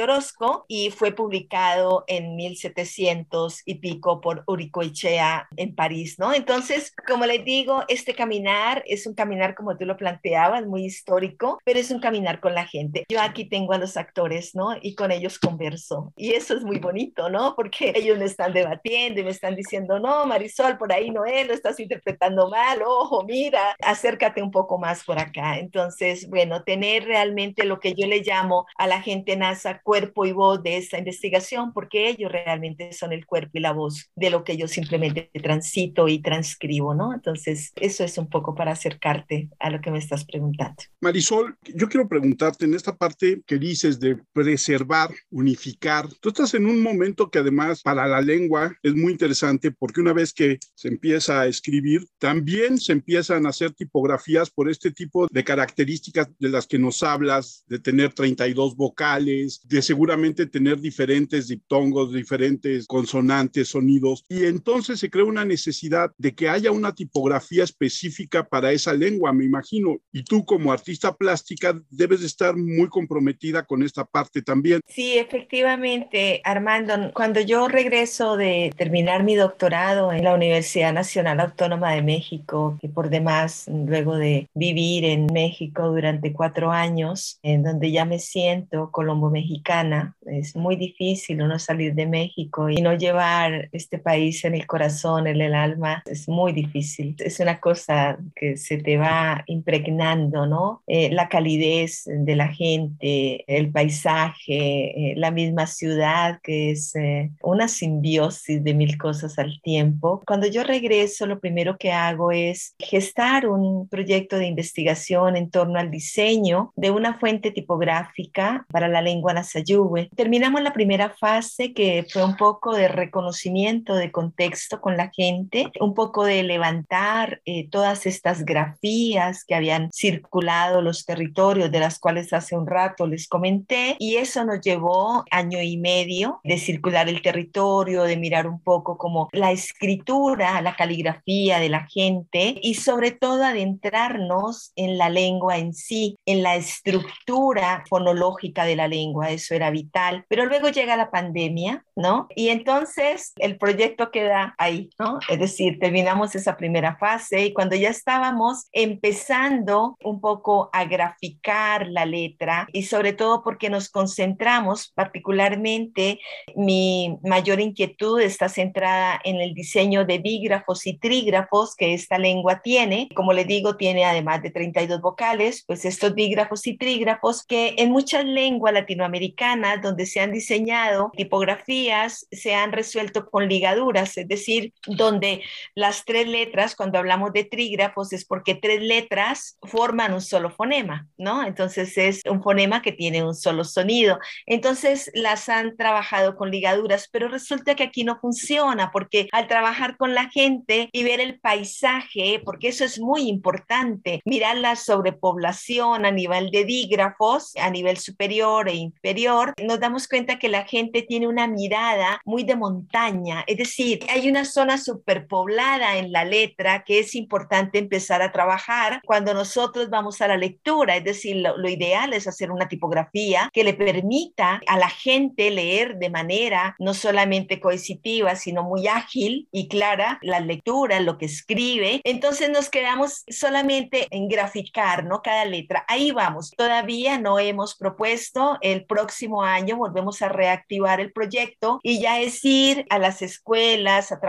y 0.69 0.91
fue 0.91 1.13
publicado 1.13 2.05
en 2.07 2.37
1700 2.37 3.63
y 3.65 3.77
pico 3.77 4.21
por 4.21 4.45
Uricoichea 4.47 5.49
en 5.57 5.75
París, 5.75 6.17
¿no? 6.19 6.33
Entonces, 6.35 6.93
como 7.07 7.27
les 7.27 7.45
digo, 7.45 7.83
este 7.89 8.15
caminar 8.15 8.83
es 8.87 9.07
un 9.07 9.15
caminar 9.15 9.55
como 9.55 9.77
tú 9.77 9.85
lo 9.85 9.97
planteabas, 9.97 10.67
muy 10.67 10.85
histórico, 10.85 11.59
pero 11.65 11.79
es 11.79 11.91
un 11.91 12.01
caminar 12.01 12.41
con 12.41 12.55
la 12.55 12.67
gente. 12.67 13.05
Yo 13.09 13.21
aquí 13.21 13.45
tengo 13.47 13.73
a 13.73 13.79
los 13.79 13.97
actores, 13.97 14.55
¿no? 14.55 14.77
Y 14.81 14.95
con 14.95 15.11
ellos 15.11 15.39
converso. 15.39 16.13
Y 16.17 16.33
eso 16.33 16.55
es 16.55 16.63
muy 16.63 16.79
bonito, 16.79 17.29
¿no? 17.29 17.55
Porque 17.57 17.93
ellos 17.95 18.19
me 18.19 18.25
están 18.25 18.53
debatiendo 18.53 19.21
y 19.21 19.25
me 19.25 19.31
están 19.31 19.57
diciendo, 19.57 19.99
no, 19.99 20.27
Marisol, 20.27 20.79
por 20.79 20.93
ahí 20.93 21.11
no 21.11 21.25
es, 21.25 21.47
lo 21.47 21.55
estás 21.55 21.81
interpretando 21.81 22.49
mal, 22.49 22.83
ojo, 22.85 23.25
mira, 23.25 23.77
acércate 23.83 24.43
un 24.43 24.51
poco 24.51 24.79
más 24.79 25.05
por 25.05 25.19
acá. 25.19 25.59
Entonces, 25.59 26.29
bueno, 26.29 26.63
tener 26.65 27.05
realmente 27.05 27.65
lo 27.65 27.81
que 27.81 27.95
yo 27.95 28.07
le 28.07 28.23
llamo 28.23 28.67
a 28.77 28.87
la 28.87 29.01
gente 29.01 29.37
NASA 29.37 29.81
cuerpo 29.83 30.25
y 30.25 30.33
voz 30.33 30.63
de 30.63 30.77
esta 30.77 30.99
investigación, 30.99 31.73
porque 31.73 32.09
ellos 32.09 32.31
realmente 32.31 32.93
son 32.93 33.13
el 33.13 33.27
cuerpo 33.27 33.53
y 33.55 33.61
la 33.61 33.73
voz 33.73 34.11
de 34.15 34.31
lo 34.31 34.45
que 34.45 34.57
yo 34.57 34.69
simplemente 34.69 35.31
transito 35.45 36.09
y 36.09 36.21
transcribo, 36.21 36.95
¿no? 36.95 37.13
Entonces, 37.13 37.73
eso 37.77 38.03
es 38.03 38.17
un 38.17 38.31
poco 38.31 38.55
para 38.55 38.73
acercarte 38.73 39.51
a 39.61 39.69
lo 39.69 39.83
que 39.83 39.91
me 39.91 39.99
estás 39.99 40.25
preguntando. 40.25 40.83
Marisol, 41.03 41.55
yo 41.75 41.87
quiero 41.87 42.09
preguntarte 42.09 42.65
en 42.65 42.73
esta 42.73 42.97
parte 42.97 43.43
que 43.47 43.59
dices 43.59 44.01
de 44.01 44.17
preservar, 44.33 45.11
unificar. 45.31 46.09
Tú 46.23 46.31
estás 46.31 46.55
en 46.55 46.65
un 46.65 46.83
momento 46.83 47.31
que 47.31 47.41
además 47.41 47.83
para 47.83 48.09
la 48.09 48.23
lengua 48.23 48.75
es 48.83 48.95
muy 48.95 49.13
interesante 49.13 49.71
porque 49.71 50.01
una 50.01 50.15
vez 50.15 50.33
que 50.33 50.59
se 50.75 50.89
empieza 50.89 51.43
a 51.43 51.47
escribir, 51.47 52.07
también 52.19 52.79
se 52.79 52.93
empiezan 52.93 53.45
a 53.45 53.51
hacer 53.51 53.73
tipografías 53.73 54.49
por 54.49 54.71
este 54.71 54.93
tipo 54.93 55.29
de 55.31 55.45
características 55.45 56.29
de 56.39 56.49
las 56.49 56.67
que 56.67 56.79
nos 56.79 57.03
hablas, 57.03 57.65
de 57.67 57.79
tener 57.79 58.15
32 58.15 58.77
vocales, 58.77 59.61
de 59.65 59.83
seguramente 59.83 60.47
tener 60.47 60.81
diferentes 60.81 61.49
diptongos, 61.49 62.15
diferentes 62.15 62.87
consonantes, 62.87 63.69
sonidos. 63.69 64.25
Y 64.31 64.45
entonces 64.45 65.01
se 65.01 65.11
crea 65.11 65.25
una 65.25 65.34
necesidad 65.43 66.11
de 66.19 66.35
que 66.35 66.51
haya 66.51 66.71
una 66.71 66.95
tipografía 66.95 67.65
específica 67.65 68.47
para 68.47 68.73
esa 68.73 68.93
lengua, 68.93 69.33
me 69.33 69.47
imagino. 69.47 69.97
Y 70.13 70.23
tú 70.23 70.45
como 70.45 70.71
artista 70.71 71.15
plástica 71.15 71.81
debes 71.89 72.21
de 72.21 72.27
estar 72.27 72.55
muy 72.55 72.89
comprometida 72.89 73.63
con 73.63 73.83
esta 73.83 74.05
parte 74.05 74.43
también. 74.43 74.81
Sí, 74.87 75.17
efectivamente, 75.17 76.43
Armando, 76.45 77.13
cuando 77.15 77.41
yo 77.41 77.69
regreso 77.69 78.37
de 78.37 78.75
terminar 78.77 79.23
mi 79.23 79.35
doctorado 79.35 80.13
en 80.13 80.25
la 80.25 80.35
Universidad 80.35 80.93
Nacional 80.93 81.41
Autónoma 81.41 81.93
de 81.93 82.03
México, 82.03 82.77
que 82.81 82.89
por 82.89 83.09
demás, 83.09 83.65
luego 83.69 84.17
de 84.17 84.49
vivir 84.55 85.05
en 85.05 85.27
México 85.33 85.89
durante 85.89 86.33
cuatro 86.33 86.71
años, 86.71 87.39
en 87.43 87.63
donde 87.63 87.91
ya 87.91 88.05
me 88.05 88.19
siento 88.19 88.91
colombo-mexicana, 88.91 90.17
es 90.27 90.57
muy 90.57 90.77
difícil 90.77 91.43
uno 91.43 91.59
salir 91.59 91.95
de 91.95 92.07
México 92.07 92.69
y 92.69 92.81
no 92.81 92.95
llevar 92.95 93.69
este 93.73 93.99
país 93.99 94.45
en 94.45 94.55
el 94.55 94.67
corazón, 94.67 95.24
en 95.27 95.41
el 95.41 95.55
alma, 95.55 96.03
es 96.07 96.29
muy 96.29 96.53
difícil. 96.53 97.17
Es 97.19 97.41
una 97.41 97.61
cosa 97.61 98.19
que 98.35 98.57
se 98.57 98.79
te 98.79 98.97
va 98.97 99.43
impregnando, 99.47 100.47
¿no? 100.47 100.83
Eh, 100.87 101.11
la 101.11 101.29
calidez 101.29 102.03
de 102.07 102.37
la 102.37 102.49
gente, 102.49 103.45
el 103.47 103.71
paisaje, 103.71 105.11
eh, 105.11 105.15
la 105.17 105.31
misma 105.31 105.67
ciudad, 105.67 106.41
que 106.43 106.71
es 106.71 106.95
eh, 106.97 107.31
una 107.43 107.69
simbiosis 107.69 108.63
de 108.63 108.75
mil 108.75 108.99
cosas 108.99 109.39
al 109.39 109.61
tiempo. 109.63 110.23
Cuando 110.27 110.47
yo 110.47 110.63
regreso, 110.65 111.27
lo 111.27 111.41
primero 111.41 111.77
que 111.79 111.93
hago 111.93 112.33
es 112.33 112.75
gestar 112.79 113.47
un 113.47 113.89
proyecto 113.89 114.39
de 114.39 114.47
investigación 114.47 115.37
en 115.37 115.51
torno 115.51 115.79
al 115.79 115.91
diseño 115.91 116.73
de 116.77 116.91
una 116.91 117.19
fuente 117.19 117.51
tipográfica 117.51 118.67
para 118.71 118.89
la 118.89 119.03
lengua 119.03 119.33
nasayube. 119.33 120.09
Terminamos 120.15 120.63
la 120.63 120.73
primera 120.73 121.11
fase 121.11 121.73
que 121.73 122.07
fue 122.11 122.25
un 122.25 122.37
poco 122.37 122.75
de 122.75 122.89
reconocimiento 122.89 123.95
de 123.95 124.11
contexto 124.11 124.81
con 124.81 124.97
la 124.97 125.11
gente, 125.15 125.71
un 125.81 125.95
poco 125.95 126.25
de 126.25 126.43
levantar 126.43 127.41
eh, 127.45 127.69
todas 127.69 128.07
estas 128.07 128.45
grafías 128.45 129.45
que 129.45 129.55
habían 129.55 129.91
circulado 129.93 130.83
los 130.83 131.05
territorios 131.05 131.71
de 131.71 131.81
las 131.81 131.99
cuales 131.99 132.33
hace 132.33 132.57
un 132.57 132.67
rato 132.67 133.07
les 133.07 133.29
comenté 133.29 133.97
y 133.99 134.17
eso 134.17 134.45
nos 134.45 134.61
llevó 134.61 135.25
año 135.31 135.61
y 135.63 135.77
medio 135.77 136.41
de 136.45 136.59
circular 136.59 137.09
el 137.09 137.23
territorio, 137.23 138.05
de 138.05 138.17
mirar 138.17 138.47
un 138.47 138.61
poco 138.61 138.99
como 138.99 139.29
la 139.33 139.53
escritura, 139.53 140.61
la 140.61 140.77
caligrafía 140.77 141.59
de 141.59 141.69
la 141.69 141.87
gente 141.87 142.59
y 142.63 142.75
sobre 142.75 143.11
todo 143.11 143.45
adentrarnos 143.45 144.73
en 144.77 144.99
la 144.99 145.09
lengua 145.09 145.59
en 145.59 145.75
sí, 145.75 146.17
en 146.27 146.43
la 146.43 146.57
estructura 146.57 147.85
fonológica 147.89 148.65
de 148.65 148.77
la 148.77 148.89
lengua, 148.89 149.31
eso 149.31 149.55
era 149.55 149.71
vital. 149.71 150.25
Pero 150.29 150.47
luego 150.47 150.69
llega 150.69 150.97
la 150.97 151.11
pandemia, 151.11 151.85
¿no? 151.97 152.27
Y 152.35 152.49
entonces 152.49 153.33
el 153.37 153.59
proyecto 153.59 154.11
queda 154.11 154.55
ahí, 154.59 154.91
¿no? 154.99 155.04
Es 155.29 155.39
decir, 155.39 155.79
terminamos 155.79 156.35
esa 156.35 156.57
primera 156.57 156.97
fase 156.97 157.47
y 157.47 157.53
cuando 157.53 157.77
ya 157.77 157.91
estábamos 157.91 158.69
empezando 158.73 159.97
un 160.03 160.21
poco 160.21 160.71
a 160.73 160.85
graficar 160.85 161.89
la 161.89 162.07
letra 162.07 162.67
y 162.73 162.85
sobre 162.85 163.13
todo 163.13 163.43
porque 163.43 163.71
nos 163.71 163.89
concentramos 163.89 164.93
particularmente 164.95 166.21
mi 166.57 167.19
mayor 167.23 167.61
inquietud 167.61 168.21
está 168.21 168.49
centrada 168.49 169.21
en 169.25 169.41
el 169.41 169.55
diseño 169.55 170.05
de 170.05 170.19
dígrafos 170.19 170.87
y 170.87 170.99
trígrafos 170.99 171.75
que 171.77 171.95
esta 171.95 172.19
lengua 172.19 172.61
tiene. 172.63 173.09
Como 173.15 173.33
le 173.33 173.45
digo, 173.45 173.77
tiene 173.77 174.05
además 174.05 174.43
de 174.43 174.51
32 174.51 175.01
vocales, 175.01 175.65
pues 175.67 175.85
estos 175.85 176.15
dígrafos 176.15 176.67
y 176.67 176.77
trígrafos 176.77 177.45
que 177.45 177.75
en 177.79 177.91
muchas 177.91 178.25
lenguas 178.25 178.75
latinoamericanas 178.75 179.83
donde 179.83 180.07
se 180.07 180.21
han 180.21 180.33
diseñado 180.33 181.11
tipografías 181.17 182.27
se 182.31 182.55
han 182.55 182.73
resuelto 182.73 183.27
con 183.31 183.49
ligaduras, 183.49 184.17
es 184.17 184.29
decir, 184.29 184.73
donde 184.97 185.43
las 185.75 186.05
tres 186.05 186.29
letras, 186.29 186.75
cuando 186.77 186.99
hablamos 186.99 187.33
de 187.33 187.45
trígrafos, 187.45 188.13
es 188.13 188.25
porque 188.25 188.55
tres 188.55 188.83
letras 188.83 189.59
forman 189.63 190.15
un 190.15 190.21
solo 190.21 190.51
fonema, 190.51 191.09
¿no? 191.17 191.45
Entonces 191.47 191.97
es 191.99 192.21
un 192.29 192.43
fonema 192.43 192.83
que 192.83 192.93
tiene 192.93 193.25
un 193.25 193.35
solo 193.35 193.65
sonido. 193.65 194.19
Entonces 194.47 195.11
las 195.15 195.49
han 195.49 195.77
trabajado 195.77 196.37
con 196.37 196.51
ligaduras, 196.51 197.09
pero 197.11 197.29
resulta 197.29 197.75
que 197.75 197.85
aquí 197.85 198.05
no 198.05 198.19
funciona 198.19 198.91
porque 198.93 199.29
al 199.33 199.49
trabajar 199.49 199.97
con 199.97 200.15
la 200.15 200.29
gente 200.31 200.89
y 200.93 201.05
ver 201.05 201.21
el 201.21 201.41
paisaje, 201.41 202.41
porque 202.45 202.69
eso 202.69 202.85
es 202.85 203.01
muy 203.01 203.29
importante, 203.29 204.21
mirar 204.25 204.57
la 204.57 204.77
sobrepoblación 204.77 206.07
a 206.07 206.11
nivel 206.11 206.51
de 206.51 206.65
dígrafos, 206.65 207.55
a 207.57 207.71
nivel 207.71 207.97
superior 207.97 208.69
e 208.69 208.75
inferior, 208.75 209.55
nos 209.63 209.81
damos 209.81 210.09
cuenta 210.09 210.39
que 210.39 210.49
la 210.49 210.65
gente 210.65 211.03
tiene 211.03 211.29
una 211.29 211.47
mirada 211.47 212.21
muy 212.25 212.45
de 212.45 212.57
montaña, 212.57 213.45
es 213.47 213.57
decir, 213.57 214.05
hay 214.09 214.29
una 214.29 214.45
zona 214.45 214.79
superpoblada 214.85 215.97
en 215.97 216.13
la 216.13 216.25
letra 216.25 216.85
que 216.85 217.01
es 217.01 217.15
importante 217.15 217.79
empezar 217.79 218.23
a 218.23 218.33
trabajar 218.33 219.01
cuando 219.05 219.35
nosotros 219.35 219.91
vamos 219.91 220.21
a 220.21 220.29
la 220.29 220.37
lectura, 220.37 220.97
es 220.97 221.05
decir, 221.05 221.37
lo, 221.37 221.57
lo 221.57 221.69
ideal 221.69 222.13
es 222.13 222.27
hacer 222.27 222.51
una 222.51 222.69
tipografía 222.69 223.51
que 223.53 223.65
le 223.65 223.75
permita 223.75 224.61
a 224.67 224.79
la 224.79 224.89
gente 224.89 225.51
leer 225.51 225.97
de 225.97 226.11
manera 226.11 226.77
no 226.79 226.95
solamente 226.95 227.61
coercitiva, 227.61 228.37
sino 228.37 228.63
muy 228.63 228.87
ágil 228.89 229.49
y 229.53 229.69
clara 229.69 230.19
la 230.23 230.41
lectura, 230.41 231.01
lo 231.01 231.19
que 231.19 231.27
escribe. 231.27 232.01
Entonces 232.05 232.51
nos 232.51 232.71
quedamos 232.71 233.25
solamente 233.29 234.09
en 234.11 234.29
graficar, 234.29 235.05
¿no? 235.05 235.23
Cada 235.23 235.45
letra. 235.45 235.85
Ahí 235.89 236.11
vamos. 236.11 236.53
Todavía 236.57 237.19
no 237.19 237.39
hemos 237.39 237.77
propuesto. 237.77 238.59
El 238.61 238.85
próximo 238.85 239.43
año 239.43 239.77
volvemos 239.77 240.23
a 240.23 240.29
reactivar 240.29 241.01
el 241.01 241.13
proyecto 241.13 241.81
y 241.83 242.01
ya 242.01 242.21
es 242.21 242.45
ir 242.45 242.87
a 242.91 242.99
las 242.99 243.23
escuelas, 243.23 244.13
a 244.13 244.21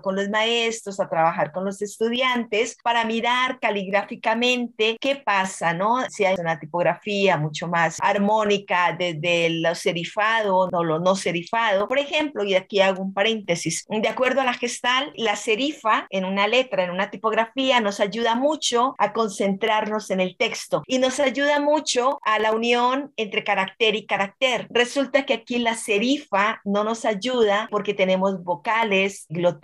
con 0.00 0.16
los 0.16 0.28
maestros, 0.28 1.00
a 1.00 1.08
trabajar 1.08 1.52
con 1.52 1.64
los 1.64 1.82
estudiantes 1.82 2.76
para 2.82 3.04
mirar 3.04 3.58
caligráficamente 3.60 4.96
qué 5.00 5.16
pasa, 5.16 5.74
¿no? 5.74 6.02
Si 6.08 6.24
hay 6.24 6.36
una 6.38 6.58
tipografía 6.58 7.36
mucho 7.36 7.68
más 7.68 7.98
armónica 8.00 8.94
desde 8.98 9.50
lo 9.50 9.74
serifado 9.74 10.68
o 10.72 10.84
lo 10.84 10.98
no 10.98 11.16
serifado. 11.16 11.88
Por 11.88 11.98
ejemplo, 11.98 12.44
y 12.44 12.54
aquí 12.54 12.80
hago 12.80 13.02
un 13.02 13.12
paréntesis, 13.12 13.84
de 13.88 14.08
acuerdo 14.08 14.40
a 14.40 14.44
la 14.44 14.54
gestal, 14.54 15.12
la 15.16 15.36
serifa 15.36 16.06
en 16.10 16.24
una 16.24 16.46
letra, 16.46 16.84
en 16.84 16.90
una 16.90 17.10
tipografía, 17.10 17.80
nos 17.80 18.00
ayuda 18.00 18.34
mucho 18.34 18.94
a 18.98 19.12
concentrarnos 19.12 20.10
en 20.10 20.20
el 20.20 20.36
texto 20.36 20.82
y 20.86 20.98
nos 20.98 21.20
ayuda 21.20 21.60
mucho 21.60 22.18
a 22.22 22.38
la 22.38 22.52
unión 22.52 23.12
entre 23.16 23.44
carácter 23.44 23.94
y 23.94 24.06
carácter. 24.06 24.66
Resulta 24.70 25.26
que 25.26 25.34
aquí 25.34 25.58
la 25.58 25.74
serifa 25.74 26.60
no 26.64 26.84
nos 26.84 27.04
ayuda 27.04 27.68
porque 27.70 27.94
tenemos 27.94 28.42
vocales 28.42 29.26
glotales, 29.28 29.60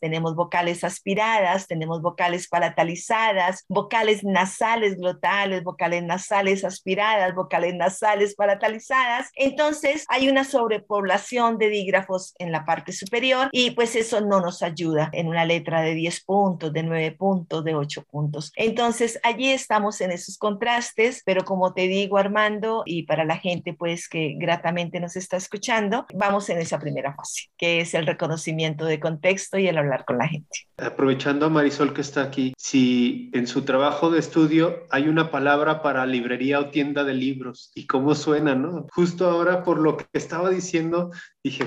tenemos 0.00 0.34
vocales 0.34 0.82
aspiradas, 0.82 1.68
tenemos 1.68 2.02
vocales 2.02 2.48
palatalizadas, 2.48 3.64
vocales 3.68 4.24
nasales 4.24 4.96
glotales, 4.96 5.62
vocales 5.62 6.02
nasales 6.02 6.64
aspiradas, 6.64 7.34
vocales 7.34 7.74
nasales 7.74 8.34
palatalizadas. 8.34 9.30
Entonces 9.36 10.04
hay 10.08 10.28
una 10.28 10.44
sobrepoblación 10.44 11.56
de 11.58 11.68
dígrafos 11.68 12.34
en 12.38 12.50
la 12.50 12.64
parte 12.64 12.92
superior 12.92 13.48
y 13.52 13.70
pues 13.70 13.94
eso 13.94 14.20
no 14.20 14.40
nos 14.40 14.62
ayuda 14.62 15.08
en 15.12 15.28
una 15.28 15.44
letra 15.44 15.82
de 15.82 15.94
10 15.94 16.24
puntos, 16.24 16.72
de 16.72 16.82
9 16.82 17.12
puntos, 17.12 17.64
de 17.64 17.76
8 17.76 18.04
puntos. 18.10 18.50
Entonces 18.56 19.20
allí 19.22 19.50
estamos 19.50 20.00
en 20.00 20.10
esos 20.10 20.36
contrastes, 20.36 21.22
pero 21.24 21.44
como 21.44 21.74
te 21.74 21.82
digo 21.82 22.18
Armando 22.18 22.82
y 22.86 23.04
para 23.04 23.24
la 23.24 23.36
gente 23.36 23.72
pues 23.72 24.08
que 24.08 24.34
gratamente 24.36 24.98
nos 24.98 25.14
está 25.14 25.36
escuchando, 25.36 26.06
vamos 26.12 26.48
en 26.48 26.58
esa 26.58 26.80
primera 26.80 27.14
fase, 27.14 27.50
que 27.56 27.80
es 27.80 27.94
el 27.94 28.06
reconocimiento 28.06 28.84
de 28.84 28.98
contexto 28.98 29.43
y 29.52 29.66
el 29.66 29.78
hablar 29.78 30.04
con 30.04 30.18
la 30.18 30.28
gente. 30.28 30.66
Aprovechando 30.76 31.46
a 31.46 31.50
Marisol 31.50 31.94
que 31.94 32.00
está 32.00 32.22
aquí, 32.22 32.54
si 32.56 33.30
en 33.32 33.46
su 33.46 33.62
trabajo 33.62 34.10
de 34.10 34.18
estudio 34.18 34.84
hay 34.90 35.08
una 35.08 35.30
palabra 35.30 35.82
para 35.82 36.06
librería 36.06 36.60
o 36.60 36.70
tienda 36.70 37.04
de 37.04 37.14
libros 37.14 37.70
y 37.74 37.86
cómo 37.86 38.14
suena, 38.14 38.54
¿no? 38.54 38.86
Justo 38.92 39.28
ahora 39.28 39.62
por 39.62 39.78
lo 39.78 39.96
que 39.96 40.06
estaba 40.12 40.50
diciendo, 40.50 41.10
dije, 41.42 41.64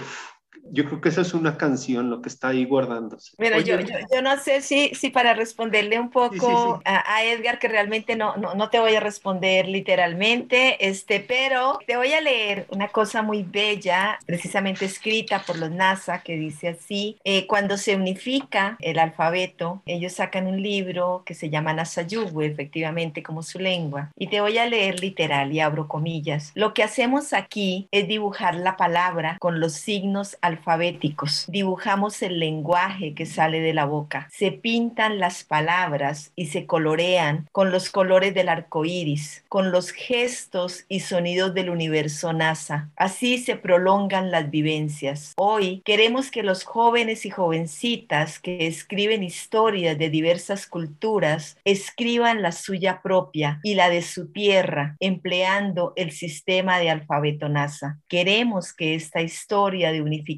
Yo 0.72 0.86
creo 0.86 1.02
que 1.02 1.10
esa 1.10 1.22
es 1.22 1.34
una 1.34 1.58
canción, 1.58 2.10
lo 2.10 2.22
que 2.22 2.30
está 2.30 2.50
ahí 2.50 2.66
guardándose. 2.66 3.34
Bueno, 3.38 3.60
yo, 3.60 3.78
yo, 3.80 4.22
no 4.22 4.38
sé 4.38 4.62
si, 4.62 4.90
si 4.90 5.10
para 5.10 5.34
responderle 5.34 6.00
un 6.00 6.10
poco 6.10 6.82
A, 6.86 7.24
Edgar, 7.24 7.60
que 7.60 7.68
realmente 7.68 8.16
no, 8.16 8.36
no, 8.38 8.56
no, 8.56 8.70
te 8.70 8.80
voy 8.80 8.96
a 8.96 9.00
responder 9.00 9.68
literalmente, 9.68 10.88
este, 10.88 11.20
pero 11.20 11.80
te 11.86 11.98
voy 11.98 12.14
a 12.14 12.22
leer 12.22 12.68
una 12.70 12.90
cosa 12.90 13.22
muy 13.22 13.44
bella, 13.44 14.20
precisamente 14.26 14.86
escrita 14.86 15.44
por 15.46 15.58
los 15.58 15.72
NASA, 15.72 16.22
que 16.22 16.36
dice 16.36 16.70
así, 16.70 17.18
eh, 17.24 17.48
cuando 17.48 17.78
se 17.78 17.96
unifica 17.96 18.78
el 18.80 19.00
alfabeto, 19.00 19.82
ellos 19.86 20.14
sacan 20.14 20.48
un 20.48 20.62
libro 20.62 21.24
que 21.26 21.34
se 21.34 21.50
llama 21.50 21.74
Nasayuwe, 21.74 22.46
efectivamente, 22.46 23.24
como 23.24 23.44
su 23.44 23.60
lengua, 23.60 24.12
y 24.18 24.28
te 24.28 24.42
voy 24.42 24.58
a 24.58 24.66
leer 24.66 25.00
literal 25.00 25.52
y 25.52 25.60
abro 25.60 25.88
comillas. 25.88 26.52
Lo 26.56 26.74
que 26.74 26.84
hacemos 26.84 27.34
aquí 27.34 27.88
es 27.92 28.08
dibujar 28.08 28.56
la 28.56 28.78
palabra 28.78 29.38
con 29.40 29.60
los 29.60 29.74
signos 29.74 30.38
alfabéticos. 30.48 31.46
Dibujamos 31.48 32.22
el 32.22 32.40
lenguaje 32.40 33.14
que 33.14 33.26
sale 33.26 33.60
de 33.60 33.74
la 33.74 33.86
boca. 33.86 34.28
Se 34.32 34.52
pintan 34.52 35.20
las 35.20 35.44
palabras 35.44 36.32
y 36.36 36.48
se 36.48 36.66
colorean 36.66 37.48
con 37.52 37.72
los 37.72 37.90
colores 37.90 38.34
del 38.34 38.50
arco 38.50 38.86
iris, 38.86 39.44
con 39.50 39.72
los 39.72 39.92
gestos 39.92 40.86
y 40.88 41.02
sonidos 41.02 41.54
del 41.54 41.70
universo 41.70 42.34
NASA. 42.34 42.90
Así 42.96 43.38
se 43.38 43.56
prolongan 43.56 44.32
las 44.32 44.50
vivencias. 44.50 45.34
Hoy 45.38 45.82
queremos 45.86 46.32
que 46.32 46.44
los 46.44 46.64
jóvenes 46.64 47.26
y 47.26 47.30
jovencitas 47.30 48.40
que 48.40 48.68
escriben 48.68 49.24
historias 49.24 49.98
de 49.98 50.10
diversas 50.10 50.66
culturas 50.66 51.58
escriban 51.66 52.42
la 52.42 52.54
suya 52.54 53.02
propia 53.02 53.60
y 53.64 53.76
la 53.76 53.90
de 53.90 54.02
su 54.02 54.32
tierra, 54.32 54.96
empleando 55.00 55.94
el 55.98 56.12
sistema 56.12 56.80
de 56.80 56.90
alfabeto 56.90 57.50
NASA. 57.50 58.00
Queremos 58.08 58.74
que 58.74 58.96
esta 58.96 59.22
historia 59.22 59.92
de 59.92 60.02
unificación 60.02 60.37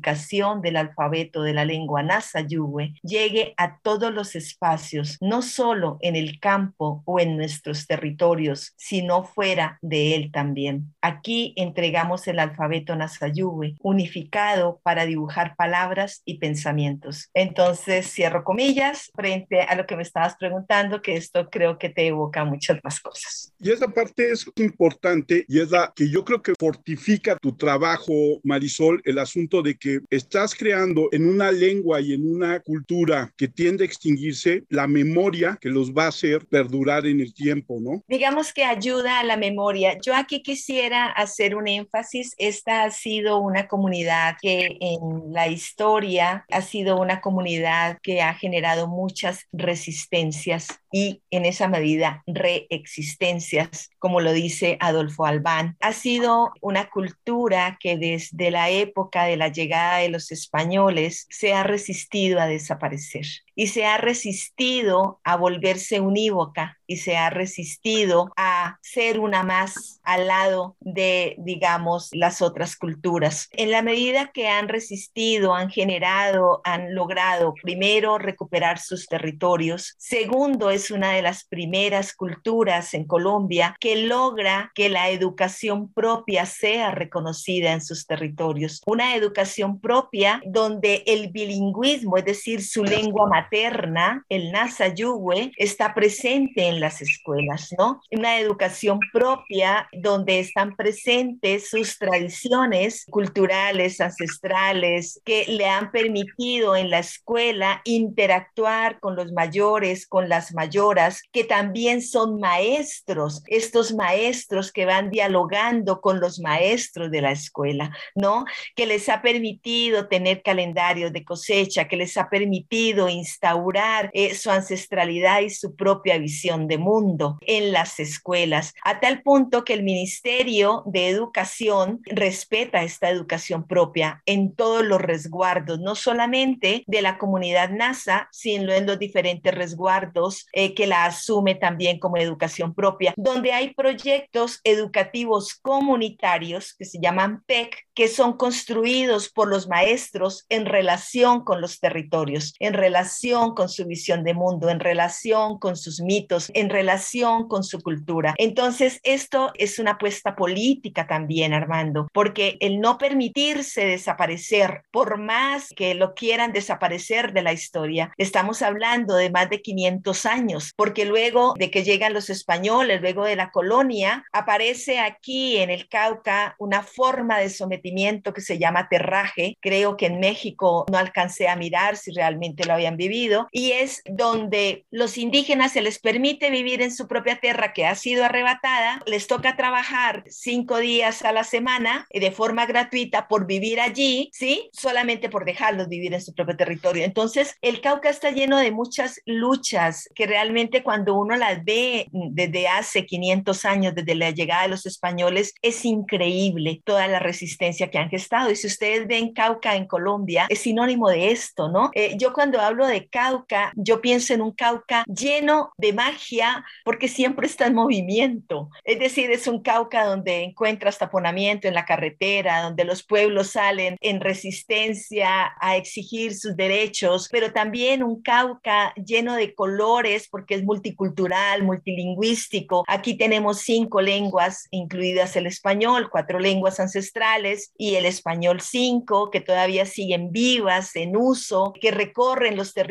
del 0.61 0.77
alfabeto 0.77 1.43
de 1.43 1.53
la 1.53 1.65
lengua 1.65 2.03
Nasa 2.03 2.41
Yuwe 2.41 2.93
llegue 3.03 3.53
a 3.57 3.79
todos 3.79 4.13
los 4.13 4.35
espacios, 4.35 5.17
no 5.21 5.41
solo 5.41 5.97
en 6.01 6.15
el 6.15 6.39
campo 6.39 7.03
o 7.05 7.19
en 7.19 7.37
nuestros 7.37 7.87
territorios, 7.87 8.73
sino 8.77 9.23
fuera 9.23 9.77
de 9.81 10.15
él 10.15 10.31
también. 10.31 10.93
Aquí 11.01 11.53
entregamos 11.57 12.27
el 12.27 12.39
alfabeto 12.39 12.95
Nasa 12.95 13.27
Yuwe, 13.27 13.75
unificado 13.81 14.79
para 14.83 15.05
dibujar 15.05 15.55
palabras 15.55 16.21
y 16.25 16.39
pensamientos. 16.39 17.29
Entonces, 17.33 18.11
cierro 18.11 18.43
comillas 18.43 19.11
frente 19.15 19.61
a 19.61 19.75
lo 19.75 19.85
que 19.85 19.95
me 19.95 20.03
estabas 20.03 20.35
preguntando, 20.37 21.01
que 21.01 21.15
esto 21.15 21.49
creo 21.49 21.77
que 21.77 21.89
te 21.89 22.07
evoca 22.07 22.45
muchas 22.45 22.79
más 22.83 22.99
cosas. 22.99 23.53
Y 23.59 23.71
esa 23.71 23.87
parte 23.87 24.31
es 24.31 24.49
importante 24.55 25.45
y 25.47 25.59
es 25.59 25.71
la 25.71 25.91
que 25.95 26.09
yo 26.09 26.23
creo 26.23 26.41
que 26.41 26.53
fortifica 26.59 27.37
tu 27.37 27.55
trabajo, 27.55 28.13
Marisol, 28.43 29.01
el 29.03 29.19
asunto 29.19 29.61
de 29.61 29.75
que 29.75 29.88
estás 30.09 30.55
creando 30.55 31.09
en 31.11 31.27
una 31.27 31.51
lengua 31.51 32.01
y 32.01 32.13
en 32.13 32.29
una 32.29 32.59
cultura 32.59 33.33
que 33.37 33.47
tiende 33.47 33.83
a 33.83 33.87
extinguirse 33.87 34.63
la 34.69 34.87
memoria 34.87 35.57
que 35.59 35.69
los 35.69 35.93
va 35.93 36.05
a 36.05 36.09
hacer 36.09 36.45
perdurar 36.47 37.05
en 37.05 37.19
el 37.19 37.33
tiempo, 37.33 37.79
¿no? 37.79 38.03
Digamos 38.07 38.53
que 38.53 38.63
ayuda 38.63 39.19
a 39.19 39.23
la 39.23 39.37
memoria. 39.37 39.97
Yo 40.01 40.15
aquí 40.15 40.41
quisiera 40.41 41.05
hacer 41.07 41.55
un 41.55 41.67
énfasis. 41.67 42.33
Esta 42.37 42.83
ha 42.83 42.91
sido 42.91 43.39
una 43.39 43.67
comunidad 43.67 44.35
que 44.41 44.77
en 44.79 45.33
la 45.33 45.47
historia 45.47 46.45
ha 46.49 46.61
sido 46.61 46.99
una 46.99 47.21
comunidad 47.21 47.97
que 48.01 48.21
ha 48.21 48.33
generado 48.33 48.87
muchas 48.87 49.45
resistencias 49.51 50.67
y 50.91 51.21
en 51.31 51.45
esa 51.45 51.67
medida 51.67 52.23
reexistencias, 52.25 53.89
como 53.99 54.21
lo 54.21 54.31
dice 54.33 54.77
Adolfo 54.79 55.25
Albán. 55.25 55.77
Ha 55.81 55.93
sido 55.93 56.51
una 56.61 56.89
cultura 56.89 57.77
que 57.79 57.97
desde 57.97 58.51
la 58.51 58.69
época 58.69 59.25
de 59.25 59.37
la 59.37 59.49
llegada 59.49 59.97
de 59.97 60.09
los 60.09 60.31
españoles 60.31 61.27
se 61.29 61.53
ha 61.53 61.63
resistido 61.63 62.39
a 62.39 62.47
desaparecer 62.47 63.25
y 63.59 63.67
se 63.67 63.85
ha 63.85 63.97
resistido 63.97 65.19
a 65.25 65.35
volverse 65.35 65.99
unívoca 65.99 66.77
y 66.87 66.95
se 66.95 67.17
ha 67.17 67.29
resistido 67.29 68.31
a 68.37 68.79
ser 68.81 69.19
una 69.19 69.43
más 69.43 69.99
al 70.03 70.27
lado 70.27 70.77
de, 70.79 71.35
digamos, 71.39 72.07
las 72.13 72.41
otras 72.41 72.77
culturas. 72.77 73.49
En 73.51 73.69
la 73.69 73.81
medida 73.81 74.31
que 74.33 74.47
han 74.47 74.69
resistido, 74.69 75.53
han 75.53 75.69
generado, 75.69 76.61
han 76.63 76.95
logrado, 76.95 77.53
primero, 77.61 78.17
recuperar 78.17 78.79
sus 78.79 79.07
territorios, 79.07 79.93
segundo, 79.97 80.71
es 80.71 80.89
una 80.89 81.11
de 81.11 81.21
las 81.21 81.43
primeras 81.43 82.15
culturas 82.15 82.93
en 82.93 83.03
Colombia 83.03 83.75
que 83.81 83.97
logra 83.97 84.71
que 84.73 84.87
la 84.87 85.09
educación 85.09 85.91
propia 85.91 86.45
sea 86.45 86.91
reconocida 86.91 87.73
en 87.73 87.81
sus 87.81 88.07
territorios. 88.07 88.81
Una 88.85 89.15
educación 89.15 89.81
propia 89.81 90.41
donde 90.45 91.03
el 91.05 91.29
bilingüismo, 91.29 92.17
es 92.17 92.25
decir, 92.25 92.63
su 92.63 92.85
lengua 92.85 93.27
materna, 93.27 93.48
el 93.51 94.51
Nasa 94.51 94.93
Yuwe, 94.93 95.51
está 95.57 95.93
presente 95.93 96.67
en 96.67 96.79
las 96.79 97.01
escuelas, 97.01 97.73
¿no? 97.77 98.01
Una 98.11 98.39
educación 98.39 98.99
propia 99.11 99.89
donde 99.91 100.39
están 100.39 100.75
presentes 100.75 101.69
sus 101.69 101.97
tradiciones 101.97 103.05
culturales, 103.09 103.99
ancestrales, 104.01 105.19
que 105.25 105.45
le 105.47 105.65
han 105.67 105.91
permitido 105.91 106.75
en 106.75 106.89
la 106.89 106.99
escuela 106.99 107.81
interactuar 107.85 108.99
con 108.99 109.15
los 109.15 109.31
mayores, 109.31 110.07
con 110.07 110.29
las 110.29 110.53
mayoras, 110.53 111.21
que 111.31 111.43
también 111.43 112.01
son 112.01 112.39
maestros, 112.39 113.43
estos 113.47 113.93
maestros 113.93 114.71
que 114.71 114.85
van 114.85 115.09
dialogando 115.09 116.01
con 116.01 116.19
los 116.19 116.39
maestros 116.39 117.09
de 117.11 117.21
la 117.21 117.31
escuela, 117.31 117.95
¿no? 118.15 118.45
Que 118.75 118.85
les 118.85 119.09
ha 119.09 119.21
permitido 119.21 120.07
tener 120.07 120.43
calendarios 120.43 121.11
de 121.11 121.23
cosecha, 121.23 121.87
que 121.87 121.97
les 121.97 122.15
ha 122.17 122.29
permitido 122.29 123.09
instalar 123.09 123.38
instaurar 123.39 124.09
eh, 124.13 124.35
su 124.35 124.51
ancestralidad 124.51 125.39
y 125.41 125.49
su 125.49 125.75
propia 125.75 126.17
visión 126.17 126.67
de 126.67 126.77
mundo 126.77 127.37
en 127.41 127.71
las 127.71 127.99
escuelas, 127.99 128.73
a 128.83 128.99
tal 128.99 129.21
punto 129.21 129.63
que 129.63 129.73
el 129.73 129.83
Ministerio 129.83 130.83
de 130.85 131.07
Educación 131.07 132.01
respeta 132.05 132.83
esta 132.83 133.09
educación 133.09 133.65
propia 133.65 134.21
en 134.25 134.53
todos 134.55 134.83
los 134.83 134.99
resguardos, 134.99 135.79
no 135.79 135.95
solamente 135.95 136.83
de 136.85 137.01
la 137.01 137.17
comunidad 137.17 137.69
NASA, 137.69 138.27
sino 138.31 138.73
en 138.73 138.85
los 138.85 138.99
diferentes 138.99 139.53
resguardos 139.55 140.45
eh, 140.51 140.73
que 140.73 140.85
la 140.85 141.05
asume 141.05 141.55
también 141.55 141.97
como 141.97 142.17
educación 142.17 142.73
propia, 142.73 143.13
donde 143.15 143.53
hay 143.53 143.73
proyectos 143.73 144.59
educativos 144.65 145.55
comunitarios 145.55 146.73
que 146.73 146.83
se 146.83 146.99
llaman 146.99 147.41
PEC, 147.45 147.87
que 147.93 148.09
son 148.09 148.35
construidos 148.35 149.29
por 149.29 149.47
los 149.47 149.69
maestros 149.69 150.45
en 150.49 150.65
relación 150.65 151.45
con 151.45 151.61
los 151.61 151.79
territorios, 151.79 152.53
en 152.59 152.73
relación 152.73 153.18
con 153.55 153.67
su 153.67 153.85
visión 153.85 154.23
de 154.23 154.33
mundo, 154.33 154.69
en 154.69 154.79
relación 154.79 155.59
con 155.59 155.75
sus 155.75 155.99
mitos, 155.99 156.49
en 156.53 156.69
relación 156.69 157.49
con 157.49 157.65
su 157.65 157.81
cultura. 157.81 158.33
Entonces, 158.37 159.01
esto 159.03 159.51
es 159.55 159.77
una 159.77 159.91
apuesta 159.91 160.37
política 160.37 161.05
también, 161.05 161.53
Armando, 161.53 162.07
porque 162.13 162.57
el 162.61 162.79
no 162.79 162.97
permitirse 162.97 163.85
desaparecer, 163.85 164.83
por 164.91 165.17
más 165.17 165.67
que 165.75 165.95
lo 165.95 166.13
quieran 166.13 166.53
desaparecer 166.53 167.33
de 167.33 167.41
la 167.41 167.51
historia, 167.51 168.13
estamos 168.17 168.61
hablando 168.61 169.15
de 169.15 169.29
más 169.29 169.49
de 169.49 169.61
500 169.61 170.25
años, 170.25 170.71
porque 170.77 171.03
luego 171.03 171.55
de 171.57 171.69
que 171.69 171.83
llegan 171.83 172.13
los 172.13 172.29
españoles, 172.29 173.01
luego 173.01 173.25
de 173.25 173.35
la 173.35 173.51
colonia, 173.51 174.23
aparece 174.31 174.99
aquí 174.99 175.57
en 175.57 175.69
el 175.69 175.89
Cauca 175.89 176.55
una 176.57 176.83
forma 176.83 177.37
de 177.37 177.49
sometimiento 177.49 178.33
que 178.33 178.41
se 178.41 178.57
llama 178.57 178.87
terraje. 178.87 179.57
Creo 179.59 179.97
que 179.97 180.05
en 180.05 180.21
México 180.21 180.85
no 180.89 180.97
alcancé 180.97 181.49
a 181.49 181.57
mirar 181.57 181.97
si 181.97 182.11
realmente 182.11 182.65
lo 182.65 182.73
habían 182.73 182.95
vivido 182.95 183.08
y 183.51 183.71
es 183.71 184.01
donde 184.05 184.85
los 184.91 185.17
indígenas 185.17 185.73
se 185.73 185.81
les 185.81 185.99
permite 185.99 186.49
vivir 186.49 186.81
en 186.81 186.93
su 186.93 187.07
propia 187.07 187.39
tierra 187.39 187.73
que 187.73 187.85
ha 187.85 187.95
sido 187.95 188.25
arrebatada, 188.25 189.01
les 189.05 189.27
toca 189.27 189.55
trabajar 189.55 190.23
cinco 190.27 190.77
días 190.77 191.23
a 191.23 191.31
la 191.31 191.43
semana 191.43 192.07
de 192.09 192.31
forma 192.31 192.65
gratuita 192.65 193.27
por 193.27 193.45
vivir 193.45 193.79
allí, 193.79 194.29
¿sí? 194.33 194.69
Solamente 194.73 195.29
por 195.29 195.45
dejarlos 195.45 195.87
vivir 195.87 196.13
en 196.13 196.21
su 196.21 196.33
propio 196.33 196.55
territorio. 196.55 197.03
Entonces, 197.03 197.55
el 197.61 197.81
Cauca 197.81 198.09
está 198.09 198.31
lleno 198.31 198.57
de 198.57 198.71
muchas 198.71 199.21
luchas 199.25 200.09
que 200.15 200.27
realmente 200.27 200.83
cuando 200.83 201.15
uno 201.15 201.35
las 201.35 201.63
ve 201.63 202.07
desde 202.11 202.67
hace 202.67 203.05
500 203.05 203.65
años, 203.65 203.95
desde 203.95 204.15
la 204.15 204.31
llegada 204.31 204.63
de 204.63 204.69
los 204.69 204.85
españoles, 204.85 205.53
es 205.61 205.85
increíble 205.85 206.81
toda 206.83 207.07
la 207.07 207.19
resistencia 207.19 207.89
que 207.89 207.97
han 207.97 208.09
gestado. 208.09 208.51
Y 208.51 208.55
si 208.55 208.67
ustedes 208.67 209.07
ven 209.07 209.33
Cauca 209.33 209.75
en 209.75 209.87
Colombia, 209.87 210.47
es 210.49 210.59
sinónimo 210.59 211.09
de 211.09 211.31
esto, 211.31 211.69
¿no? 211.69 211.91
Eh, 211.93 212.15
yo 212.17 212.33
cuando 212.33 212.59
hablo 212.59 212.87
de 212.87 212.98
de 212.99 213.07
Cauca, 213.07 213.71
yo 213.75 214.01
pienso 214.01 214.33
en 214.33 214.41
un 214.41 214.51
Cauca 214.51 215.03
lleno 215.07 215.71
de 215.77 215.93
magia 215.93 216.65
porque 216.83 217.07
siempre 217.07 217.47
está 217.47 217.67
en 217.67 217.75
movimiento. 217.75 218.69
Es 218.83 218.99
decir, 218.99 219.31
es 219.31 219.47
un 219.47 219.61
Cauca 219.61 220.05
donde 220.05 220.43
encuentras 220.43 220.97
taponamiento 220.97 221.67
en 221.67 221.73
la 221.73 221.85
carretera, 221.85 222.61
donde 222.61 222.83
los 222.83 223.03
pueblos 223.03 223.51
salen 223.51 223.97
en 224.01 224.19
resistencia 224.19 225.53
a 225.59 225.77
exigir 225.77 226.35
sus 226.35 226.55
derechos, 226.55 227.29
pero 227.31 227.53
también 227.53 228.03
un 228.03 228.21
Cauca 228.21 228.93
lleno 228.95 229.35
de 229.35 229.53
colores 229.55 230.27
porque 230.29 230.55
es 230.55 230.63
multicultural, 230.63 231.63
multilingüístico. 231.63 232.83
Aquí 232.87 233.15
tenemos 233.15 233.59
cinco 233.59 234.01
lenguas, 234.01 234.67
incluidas 234.71 235.35
el 235.35 235.47
español, 235.47 236.09
cuatro 236.09 236.39
lenguas 236.39 236.79
ancestrales 236.79 237.73
y 237.77 237.95
el 237.95 238.05
español 238.05 238.61
cinco, 238.61 239.31
que 239.31 239.41
todavía 239.41 239.85
siguen 239.85 240.31
vivas, 240.31 240.95
en 240.95 241.15
uso, 241.15 241.73
que 241.79 241.91
recorren 241.91 242.57
los 242.57 242.73
territorios 242.73 242.88